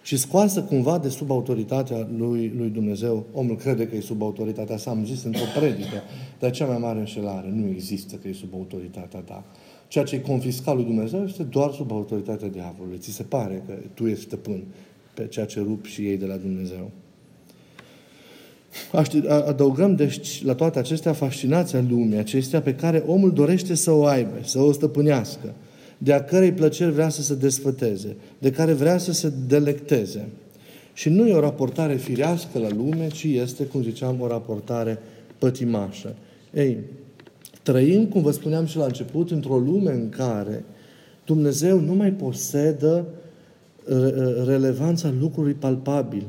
[0.03, 3.25] Și scoasă cumva de sub autoritatea lui, lui Dumnezeu.
[3.33, 4.91] Omul crede că e sub autoritatea sa.
[4.91, 6.03] Am zis într-o predică,
[6.39, 7.53] dar cea mai mare înșelare.
[7.55, 9.45] Nu există că e sub autoritatea ta.
[9.93, 12.99] Ceea ce e confiscat lui Dumnezeu este doar sub autoritatea diavolului.
[12.99, 14.63] Ți se pare că tu ești stăpân
[15.15, 16.91] pe ceea ce rup și ei de la Dumnezeu.
[19.47, 24.41] Adăugăm, deci, la toate acestea fascinația lumii acestea pe care omul dorește să o aibă,
[24.45, 25.55] să o stăpânească,
[25.99, 30.29] de a cărei plăceri vrea să se desfăteze, de care vrea să se delecteze.
[30.93, 34.99] Și nu e o raportare firească la lume, ci este, cum ziceam, o raportare
[35.39, 36.15] pătimașă.
[36.55, 36.79] Ei,
[37.63, 40.65] Trăim, cum vă spuneam și la început, într-o lume în care
[41.25, 43.07] Dumnezeu nu mai posedă
[44.45, 46.25] relevanța lucrului palpabil,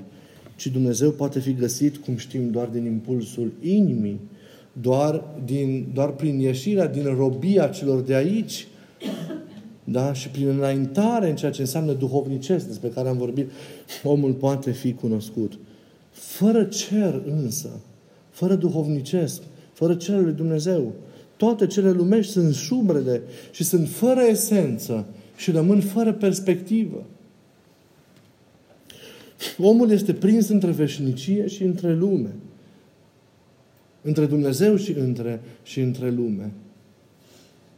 [0.55, 4.19] ci Dumnezeu poate fi găsit, cum știm, doar din impulsul inimii,
[4.81, 8.67] doar, din, doar prin ieșirea din robia celor de aici,
[9.83, 10.13] da?
[10.13, 13.51] și prin înaintare în ceea ce înseamnă duhovnicesc, despre care am vorbit,
[14.03, 15.59] omul poate fi cunoscut.
[16.11, 17.69] Fără cer însă,
[18.29, 19.41] fără duhovnicesc,
[19.73, 20.93] fără cerul lui Dumnezeu,
[21.43, 23.21] toate cele lumești sunt șubrede
[23.51, 27.03] și sunt fără esență și rămân fără perspectivă.
[29.57, 32.29] Omul este prins între veșnicie și între lume.
[34.01, 36.51] Între Dumnezeu și între, și între lume.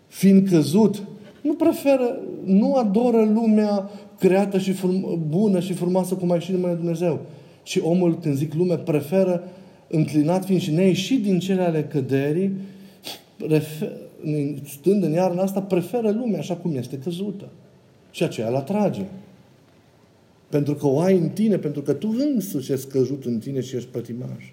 [0.07, 1.03] Fiind căzut,
[1.41, 3.89] nu preferă, nu adoră lumea
[4.19, 7.21] creată și frum, bună și frumoasă cum ai și numele Dumnezeu.
[7.63, 9.43] Și omul, când zic lume, preferă,
[9.87, 12.51] înclinat fiind și neieșit din cele ale căderii,
[13.37, 13.91] prefer,
[14.67, 17.47] stând în iarna asta, preferă lumea așa cum este căzută.
[18.11, 19.05] Și aceea îl atrage.
[20.49, 23.75] Pentru că o ai în tine, pentru că tu însuși ești căzut în tine și
[23.75, 24.51] ești pătimaș.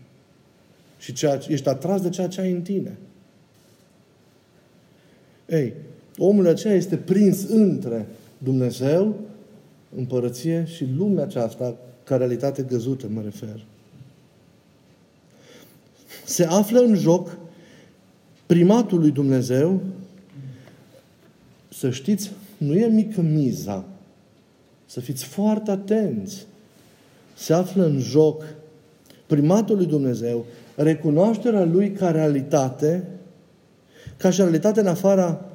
[0.98, 2.98] Și ceea, ești atras de ceea ce ai în tine.
[5.48, 5.72] Ei,
[6.18, 8.06] omul aceea este prins între
[8.38, 9.16] Dumnezeu,
[9.96, 13.64] împărăție și lumea aceasta, ca realitate găzută, mă refer.
[16.24, 17.38] Se află în joc
[18.52, 19.80] primatul lui Dumnezeu,
[21.68, 23.84] să știți, nu e mică miza.
[24.86, 26.46] Să fiți foarte atenți.
[27.34, 28.44] Se află în joc
[29.26, 30.44] primatul lui Dumnezeu,
[30.76, 33.08] recunoașterea lui ca realitate,
[34.16, 35.50] ca și realitate în afara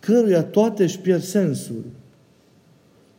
[0.00, 1.84] căruia toate își pierd sensul.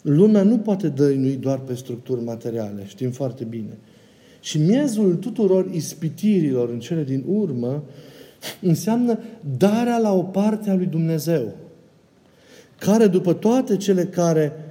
[0.01, 3.77] Lumea nu poate dăinui doar pe structuri materiale, știm foarte bine.
[4.39, 7.83] Și miezul tuturor ispitirilor în cele din urmă
[8.61, 9.19] înseamnă
[9.57, 11.53] darea la o parte a lui Dumnezeu,
[12.79, 14.67] care după toate cele care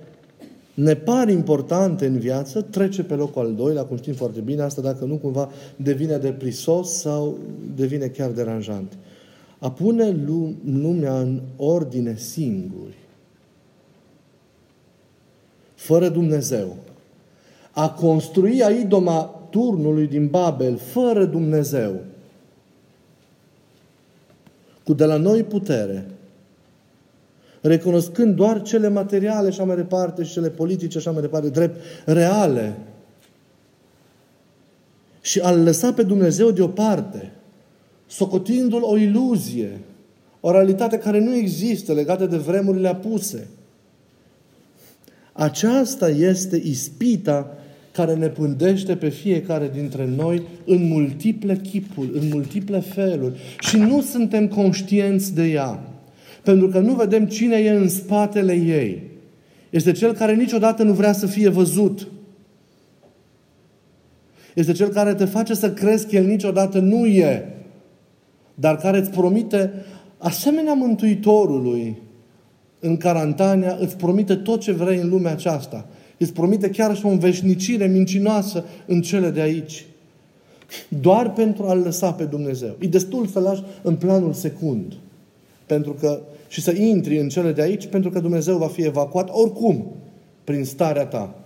[0.74, 4.80] ne par importante în viață, trece pe locul al doilea, cum știm foarte bine, asta
[4.80, 7.38] dacă nu cumva devine deprisos sau
[7.76, 8.92] devine chiar deranjant.
[9.58, 10.16] A pune
[10.64, 12.96] lumea în ordine singuri,
[15.74, 16.76] fără Dumnezeu,
[17.70, 22.00] a construi a idoma turnului din Babel, fără Dumnezeu,
[24.86, 26.06] cu de la noi putere,
[27.60, 31.48] recunoscând doar cele materiale și așa mai departe și cele politice și așa mai departe,
[31.48, 32.76] drept reale.
[35.20, 37.32] Și a lăsa pe Dumnezeu deoparte,
[38.06, 39.80] socotindu-l o iluzie,
[40.40, 43.48] o realitate care nu există legată de vremurile apuse.
[45.32, 47.56] Aceasta este ispita
[47.96, 54.00] care ne pândește pe fiecare dintre noi în multiple chipuri, în multiple feluri și nu
[54.00, 55.80] suntem conștienți de ea.
[56.42, 59.02] Pentru că nu vedem cine e în spatele ei.
[59.70, 62.08] Este cel care niciodată nu vrea să fie văzut.
[64.54, 67.48] Este cel care te face să crezi că El niciodată nu e,
[68.54, 69.72] dar care îți promite,
[70.18, 71.96] asemenea Mântuitorului,
[72.80, 75.86] în Carantania, îți promite tot ce vrei în lumea aceasta.
[76.18, 79.86] Îți promite chiar și o înveșnicire mincinoasă în cele de aici.
[80.88, 82.76] Doar pentru a-L lăsa pe Dumnezeu.
[82.78, 84.96] E destul să lași în planul secund.
[85.66, 89.28] Pentru că, și să intri în cele de aici, pentru că Dumnezeu va fi evacuat
[89.32, 89.86] oricum
[90.44, 91.38] prin starea ta.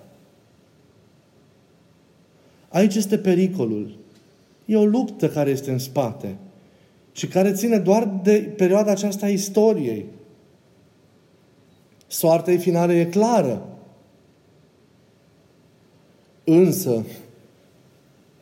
[2.68, 3.98] Aici este pericolul.
[4.64, 6.36] E o luptă care este în spate
[7.12, 10.04] și care ține doar de perioada aceasta a istoriei.
[12.06, 13.69] Soarta ei finală e clară.
[16.50, 17.04] Însă,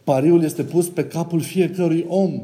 [0.04, 2.42] pariul este pus pe capul fiecărui om.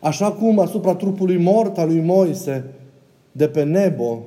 [0.00, 2.64] Așa cum asupra trupului mort al lui Moise
[3.32, 4.22] de pe Nebo,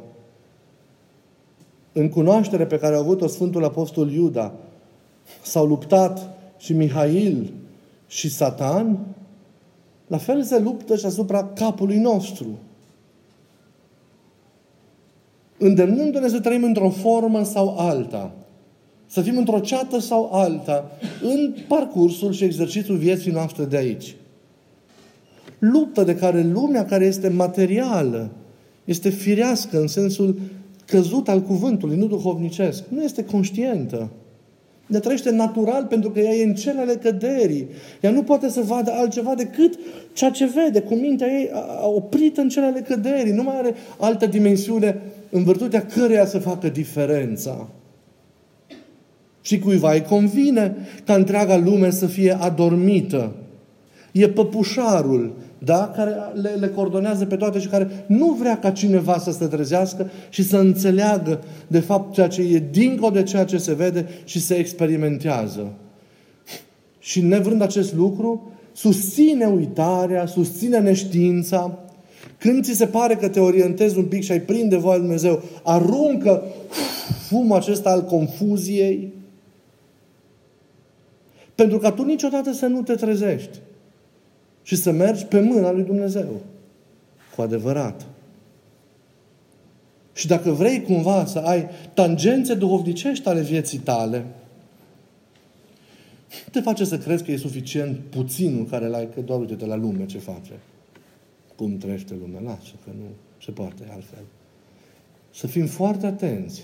[1.92, 4.54] în cunoaștere pe care a avut-o Sfântul Apostol Iuda,
[5.44, 7.54] s-au luptat și Mihail
[8.08, 8.98] și Satan,
[10.08, 12.48] la fel se luptă și asupra capului nostru
[15.58, 18.32] îndemnându-ne să trăim într-o formă sau alta,
[19.08, 20.92] să fim într-o ceată sau alta,
[21.22, 24.16] în parcursul și exercițiul vieții noastre de aici.
[25.60, 28.30] Luptă de care lumea care este materială,
[28.86, 30.40] este firească în sensul
[30.86, 34.10] căzut al cuvântului, nu duhovnicesc, nu este conștientă.
[34.86, 37.68] Ne trăiește natural pentru că ea e în celele căderii.
[38.02, 39.80] Ea nu poate să vadă altceva decât
[40.14, 41.50] ceea ce vede, cu mintea ei
[41.96, 43.32] oprită în celele căderii.
[43.32, 45.02] Nu mai are altă dimensiune
[45.36, 47.68] în virtutea căreia să facă diferența.
[49.42, 50.76] Și cuiva îi convine
[51.06, 53.36] ca întreaga lume să fie adormită.
[54.12, 55.92] E păpușarul, da?
[55.96, 60.10] care le, le coordonează pe toate și care nu vrea ca cineva să se trezească
[60.30, 64.42] și să înțeleagă de fapt ceea ce e dincolo de ceea ce se vede și
[64.42, 65.72] se experimentează.
[67.00, 71.80] Și nevrând acest lucru, susține uitarea, susține neștiința,
[72.46, 75.44] când ți se pare că te orientezi un pic și ai prinde voia lui Dumnezeu,
[75.64, 76.44] aruncă
[77.28, 79.14] fumul acesta al confuziei,
[81.56, 83.60] pentru că tu niciodată să nu te trezești
[84.64, 86.42] și să mergi pe mâna lui Dumnezeu.
[87.36, 88.06] Cu adevărat.
[90.14, 94.26] Și dacă vrei cumva să ai tangențe duhovnicești ale vieții tale,
[96.52, 100.06] te face să crezi că e suficient puținul care l-ai, că doar uite-te la lume
[100.06, 100.52] ce face
[101.56, 102.42] cum trăiește lumea.
[102.42, 103.06] Lasă că nu
[103.44, 104.24] se poate altfel.
[105.34, 106.64] Să fim foarte atenți.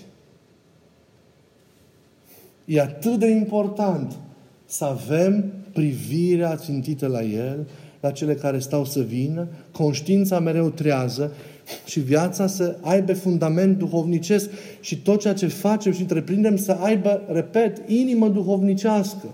[2.64, 4.18] E atât de important
[4.64, 7.68] să avem privirea țintită la El,
[8.00, 11.32] la cele care stau să vină, conștiința mereu trează
[11.84, 17.22] și viața să aibă fundament duhovnicesc și tot ceea ce facem și întreprindem să aibă,
[17.28, 19.26] repet, inimă duhovnicească.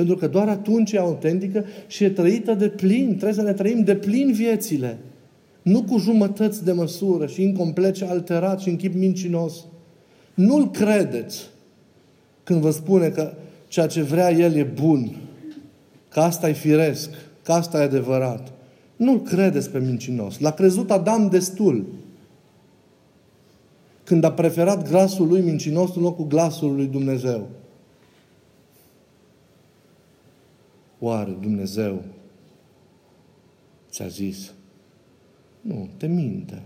[0.00, 3.06] Pentru că doar atunci e autentică și e trăită de plin.
[3.06, 4.98] Trebuie să ne trăim de plin viețile.
[5.62, 9.54] Nu cu jumătăți de măsură și incomplet și alterat și în chip mincinos.
[10.34, 11.48] Nu-L credeți
[12.44, 13.32] când vă spune că
[13.68, 15.16] ceea ce vrea El e bun,
[16.08, 17.10] că asta e firesc,
[17.42, 18.52] că asta e adevărat.
[18.96, 20.38] Nu-L credeți pe mincinos.
[20.38, 21.86] L-a crezut Adam destul.
[24.04, 27.48] Când a preferat glasul lui mincinos în locul glasului lui Dumnezeu.
[31.00, 32.02] Oare Dumnezeu
[33.90, 34.52] ți-a zis?
[35.60, 36.62] Nu, te minte.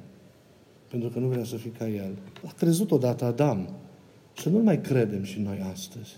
[0.91, 2.17] Pentru că nu vrea să fii ca El.
[2.47, 3.69] A crezut odată Adam.
[4.37, 6.13] Să nu-L mai credem și noi astăzi.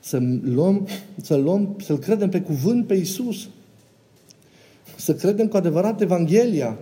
[0.00, 0.88] Să luăm,
[1.22, 3.48] să luăm, să-L credem pe cuvânt pe Isus.
[4.96, 6.78] Să credem cu adevărat Evanghelia.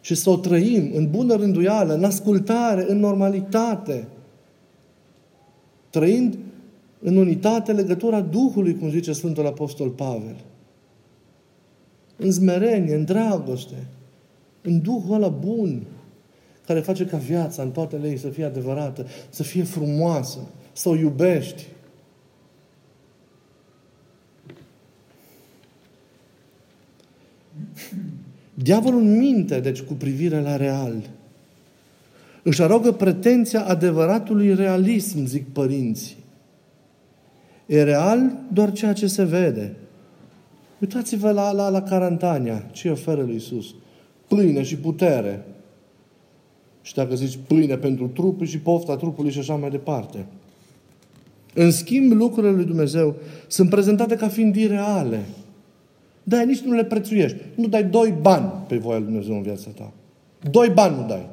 [0.00, 4.08] Și să o trăim în bună rânduială, în ascultare, în normalitate.
[5.90, 6.38] Trăind
[7.00, 10.36] în unitate legătura Duhului, cum zice Sfântul Apostol Pavel.
[12.16, 13.86] În zmerenie, în dragoste,
[14.62, 15.82] în Duhul ăla bun,
[16.66, 20.38] care face ca viața în toate lei să fie adevărată, să fie frumoasă,
[20.72, 21.66] să o iubești.
[28.54, 31.10] Diavolul minte, deci, cu privire la real.
[32.42, 36.19] Își arogă pretenția adevăratului realism, zic părinții.
[37.70, 39.76] E real doar ceea ce se vede.
[40.80, 42.68] Uitați-vă la, la, la Carantania.
[42.72, 43.74] Ce oferă lui Isus?
[44.28, 45.44] Pâine și putere.
[46.82, 50.26] Și dacă zici pâine pentru trup și pofta trupului și așa mai departe.
[51.54, 53.14] În schimb, lucrurile lui Dumnezeu
[53.46, 55.24] sunt prezentate ca fiind ireale.
[56.22, 57.36] Da, nici nu le prețuiești.
[57.54, 59.92] Nu dai doi bani pe voia lui Dumnezeu în viața ta.
[60.50, 61.28] Doi bani nu dai.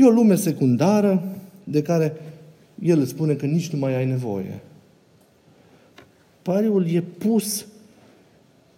[0.00, 1.22] E o lume secundară
[1.64, 2.12] de care
[2.82, 4.60] el îți spune că nici nu mai ai nevoie.
[6.42, 7.66] Pariul e pus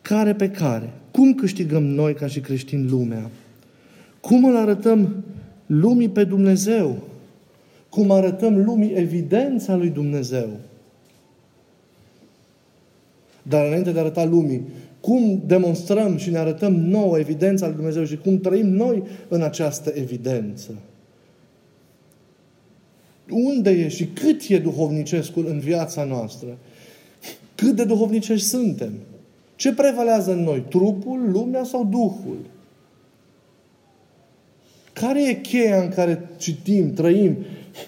[0.01, 0.91] care pe care.
[1.11, 3.31] Cum câștigăm noi ca și creștini lumea?
[4.21, 5.25] Cum îl arătăm
[5.67, 7.03] lumii pe Dumnezeu?
[7.89, 10.49] Cum arătăm lumii evidența lui Dumnezeu?
[13.43, 14.63] Dar înainte de a arăta lumii,
[15.01, 19.93] cum demonstrăm și ne arătăm nouă evidența lui Dumnezeu și cum trăim noi în această
[19.95, 20.73] evidență?
[23.33, 26.59] Unde e și cât e duhovnicescul în viața noastră.
[27.55, 28.93] Cât de duhovnicești suntem.
[29.57, 30.65] Ce prevalează în noi?
[30.69, 32.39] Trupul, lumea sau Duhul?
[34.93, 37.37] Care e cheia în care citim, trăim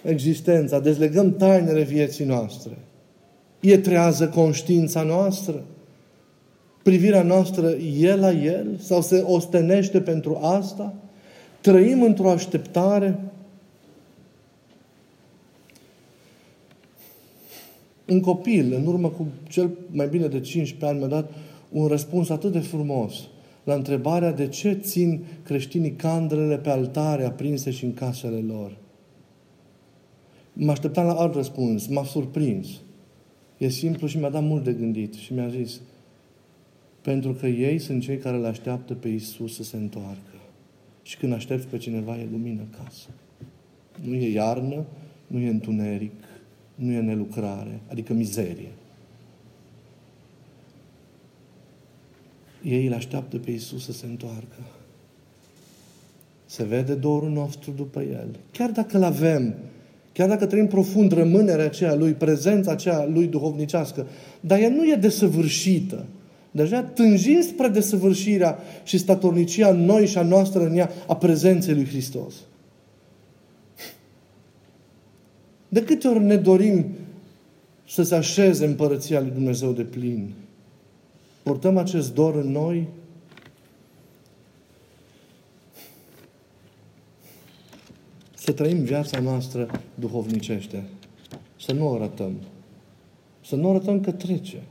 [0.02, 2.78] existența, dezlegăm tainele vieții noastre?
[3.60, 5.64] E trează conștiința noastră?
[6.82, 7.68] Privirea noastră
[8.00, 8.66] e la El?
[8.78, 10.94] Sau se ostenește pentru asta?
[11.60, 13.18] Trăim într-o așteptare?
[18.08, 21.32] Un copil, în urmă cu cel mai bine de 15 ani, mi-a dat
[21.70, 23.28] un răspuns atât de frumos
[23.64, 28.76] la întrebarea de ce țin creștinii candrele pe altare aprinse și în casele lor.
[30.52, 32.68] Mă așteptam la alt răspuns, m-a surprins.
[33.58, 35.80] E simplu și mi-a dat mult de gândit și mi-a zis
[37.00, 40.34] pentru că ei sunt cei care îl așteaptă pe Isus să se întoarcă.
[41.02, 43.08] Și când aștepți pe cineva, e lumină în casă.
[44.02, 44.84] Nu e iarnă,
[45.26, 46.12] nu e întuneric,
[46.74, 48.70] nu e nelucrare, adică mizerie.
[52.62, 54.56] Ei îl așteaptă pe Isus să se întoarcă.
[56.46, 58.28] Se vede dorul nostru după El.
[58.50, 59.54] Chiar dacă îl avem,
[60.12, 64.06] chiar dacă trăim profund rămânerea aceea Lui, prezența aceea Lui duhovnicească,
[64.40, 66.04] dar ea nu e desăvârșită.
[66.50, 71.86] Deja tânjim spre desăvârșirea și statornicia noi și a noastră în ea a prezenței Lui
[71.86, 72.34] Hristos.
[75.74, 76.86] De câte ori ne dorim
[77.88, 80.32] să se așeze împărăția lui Dumnezeu de plin?
[81.42, 82.88] Purtăm acest dor în noi?
[88.34, 90.84] Să trăim viața noastră duhovnicește.
[91.60, 92.32] Să nu o arătăm.
[93.46, 94.62] Să nu o arătăm că trece.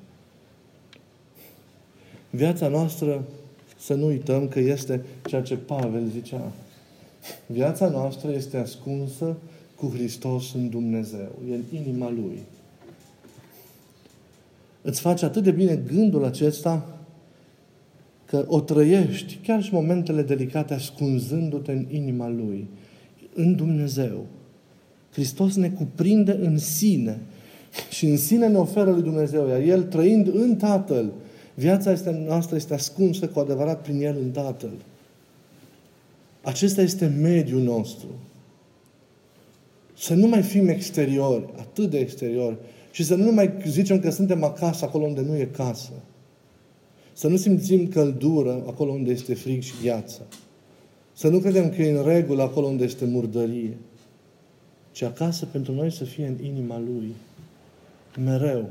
[2.30, 3.24] Viața noastră,
[3.78, 6.52] să nu uităm că este ceea ce Pavel zicea.
[7.46, 9.38] Viața noastră este ascunsă
[9.84, 11.32] cu Hristos în Dumnezeu.
[11.50, 12.40] E în inima Lui.
[14.82, 16.98] Îți face atât de bine gândul acesta
[18.26, 22.68] că o trăiești chiar și momentele delicate ascunzându-te în inima Lui,
[23.34, 24.26] în Dumnezeu.
[25.12, 27.20] Hristos ne cuprinde în sine
[27.90, 31.12] și în sine ne oferă lui Dumnezeu, iar El trăind în Tatăl,
[31.54, 34.74] viața este, noastră este ascunsă cu adevărat prin El în Tatăl.
[36.42, 38.08] Acesta este mediul nostru.
[39.98, 42.58] Să nu mai fim exteriori, atât de exteriori,
[42.92, 45.92] și să nu mai zicem că suntem acasă acolo unde nu e casă.
[47.14, 50.22] Să nu simțim căldură acolo unde este frig și gheață.
[51.14, 53.78] Să nu credem că e în regulă acolo unde este murdărie.
[54.92, 57.14] Ci acasă pentru noi să fie în inima Lui.
[58.24, 58.70] Mereu.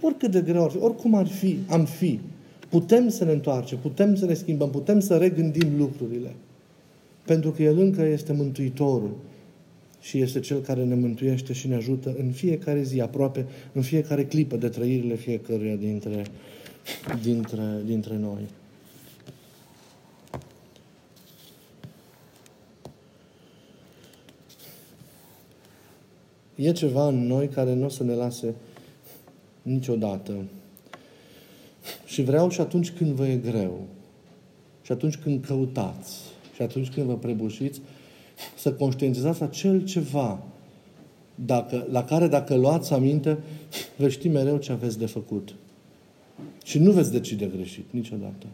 [0.00, 2.20] Oricât de greu ar fi, oricum ar fi, am fi,
[2.68, 6.34] putem să ne întoarcem, putem să ne schimbăm, putem să regândim lucrurile.
[7.26, 9.10] Pentru că El încă este Mântuitorul
[10.02, 14.24] și este Cel care ne mântuiește și ne ajută în fiecare zi, aproape în fiecare
[14.24, 16.24] clipă de trăirile fiecăruia dintre,
[17.22, 18.40] dintre, dintre noi.
[26.54, 28.54] E ceva în noi care nu o să ne lase
[29.62, 30.44] niciodată.
[32.06, 33.86] Și vreau și atunci când vă e greu,
[34.82, 36.16] și atunci când căutați,
[36.54, 37.80] și atunci când vă prebușiți,
[38.58, 40.42] să conștientizați acel ceva
[41.34, 43.38] dacă, la care dacă luați aminte,
[43.96, 45.54] veți ști mereu ce aveți de făcut.
[46.64, 48.46] Și nu veți decide greșit niciodată.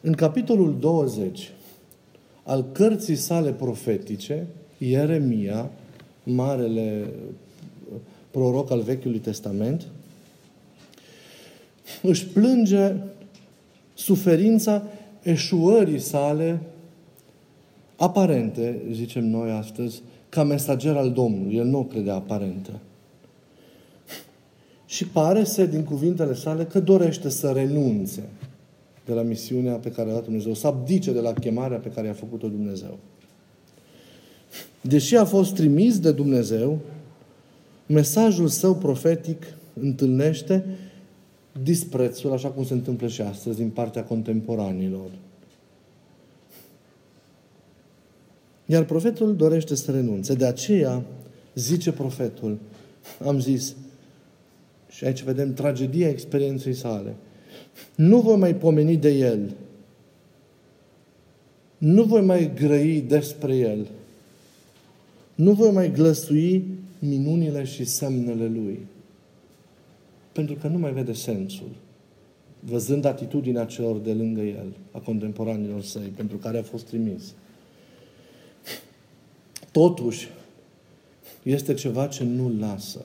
[0.00, 1.50] În capitolul 20
[2.44, 4.46] al cărții sale profetice,
[4.78, 5.70] Ieremia,
[6.22, 7.08] marele
[8.30, 9.86] proroc al Vechiului Testament,
[12.02, 12.94] își plânge
[13.94, 14.82] suferința
[15.22, 16.60] eșuării sale
[18.02, 21.56] aparente, zicem noi astăzi, ca mesager al Domnului.
[21.56, 22.70] El nu o crede aparentă.
[24.86, 28.22] Și pare să, din cuvintele sale, că dorește să renunțe
[29.04, 32.08] de la misiunea pe care a dat Dumnezeu, să abdice de la chemarea pe care
[32.08, 32.98] a făcut-o Dumnezeu.
[34.80, 36.78] Deși a fost trimis de Dumnezeu,
[37.86, 40.64] mesajul său profetic întâlnește
[41.62, 45.10] disprețul, așa cum se întâmplă și astăzi, din partea contemporanilor.
[48.72, 50.34] Iar profetul dorește să renunțe.
[50.34, 51.02] De aceea,
[51.54, 52.58] zice profetul,
[53.24, 53.74] am zis,
[54.88, 57.14] și aici vedem tragedia experienței sale,
[57.94, 59.54] nu voi mai pomeni de el,
[61.78, 63.86] nu voi mai grăi despre el,
[65.34, 66.64] nu voi mai glăsui
[66.98, 68.78] minunile și semnele lui.
[70.32, 71.70] Pentru că nu mai vede sensul.
[72.60, 77.34] Văzând atitudinea celor de lângă el, a contemporanilor săi, pentru care a fost trimis.
[79.72, 80.28] Totuși,
[81.42, 83.04] este ceva ce nu lasă.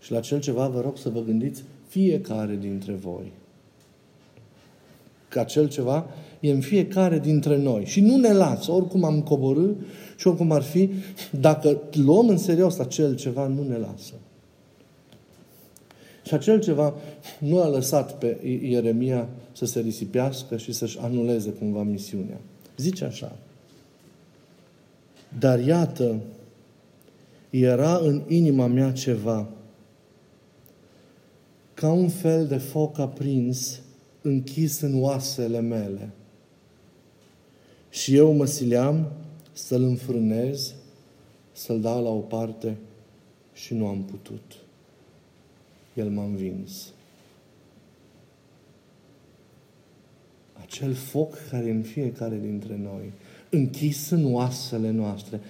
[0.00, 3.32] Și la cel ceva vă rog să vă gândiți fiecare dintre voi.
[5.28, 6.06] Că acel ceva
[6.40, 7.84] e în fiecare dintre noi.
[7.84, 9.76] Și nu ne lasă, oricum am coborât
[10.16, 10.90] și oricum ar fi,
[11.30, 14.12] dacă luăm în serios acel ceva, nu ne lasă.
[16.26, 16.94] Și acel ceva
[17.38, 22.40] nu a lăsat pe Ieremia să se risipească și să-și anuleze cumva misiunea.
[22.76, 23.36] Zice așa.
[25.38, 26.20] Dar iată,
[27.50, 29.48] era în inima mea ceva,
[31.74, 33.80] ca un fel de foc aprins,
[34.22, 36.10] închis în oasele mele.
[37.90, 39.12] Și eu mă sileam
[39.52, 40.74] să-l înfrânez,
[41.52, 42.76] să-l dau la o parte
[43.52, 44.56] și nu am putut.
[45.94, 46.92] El m-a învins.
[50.52, 53.12] Acel foc care în fiecare dintre noi,
[53.54, 55.40] închis în oasele noastre,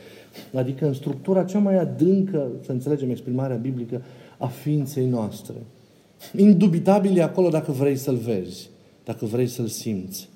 [0.54, 4.02] adică în structura cea mai adâncă, să înțelegem exprimarea biblică,
[4.38, 5.54] a ființei noastre.
[6.36, 8.70] Indubitabil e acolo dacă vrei să-l vezi,
[9.04, 10.28] dacă vrei să-l simți.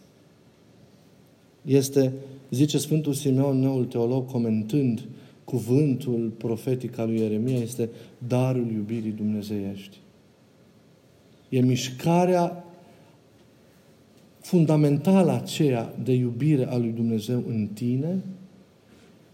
[1.64, 2.12] Este
[2.50, 5.08] zice Sfântul Simeon, noul teolog, comentând
[5.44, 7.88] cuvântul profetic al lui Ieremia, este
[8.28, 9.96] darul iubirii dumnezeiești.
[11.48, 12.64] E mișcarea
[14.48, 18.22] fundamentală aceea de iubire a lui Dumnezeu în tine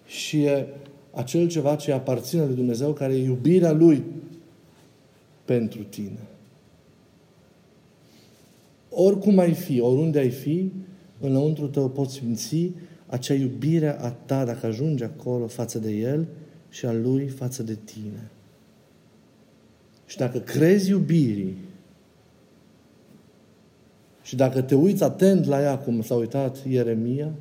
[0.06, 0.66] și e
[1.10, 4.02] acel ceva ce aparține lui Dumnezeu, care e iubirea Lui
[5.44, 6.18] pentru tine.
[8.90, 10.70] Oricum ai fi, oriunde ai fi,
[11.20, 12.70] înăuntru tău poți simți
[13.06, 16.26] acea iubire a ta, dacă ajungi acolo față de El
[16.70, 18.30] și a Lui față de tine.
[20.06, 21.56] Și dacă crezi iubirii
[24.24, 27.32] și dacă te uiți atent la ea, cum s-a uitat Ieremia,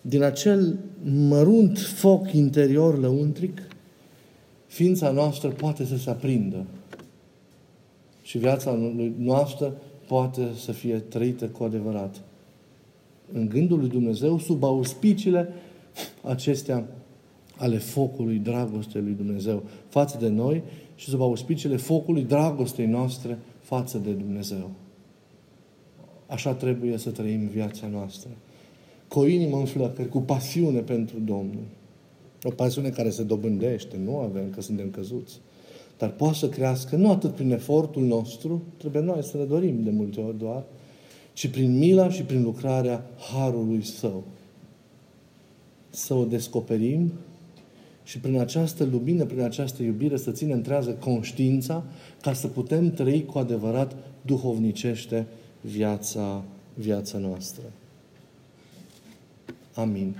[0.00, 3.62] din acel mărunt foc interior lăuntric,
[4.66, 6.64] ființa noastră poate să se aprindă.
[8.22, 8.78] Și viața
[9.16, 9.74] noastră
[10.06, 12.20] poate să fie trăită cu adevărat
[13.32, 15.48] în gândul lui Dumnezeu sub auspiciile
[16.22, 16.84] acestea
[17.56, 20.62] ale focului dragostei lui Dumnezeu față de noi
[20.94, 24.70] și sub auspiciile focului dragostei noastre față de Dumnezeu.
[26.32, 28.30] Așa trebuie să trăim viața noastră.
[29.08, 31.64] cu o inimă în flăcări, cu pasiune pentru Domnul.
[32.42, 35.40] O pasiune care se dobândește, nu avem că suntem căzuți.
[35.98, 39.90] Dar poate să crească nu atât prin efortul nostru, trebuie noi să ne dorim de
[39.90, 40.64] multe ori doar,
[41.32, 44.24] ci prin mila și prin lucrarea Harului Său.
[45.90, 47.12] Să o descoperim
[48.04, 51.84] și prin această lumină, prin această iubire să ținem trează conștiința
[52.20, 55.26] ca să putem trăi cu adevărat duhovnicește
[55.62, 56.42] viața,
[56.74, 57.62] viața noastră.
[59.74, 60.16] Amin.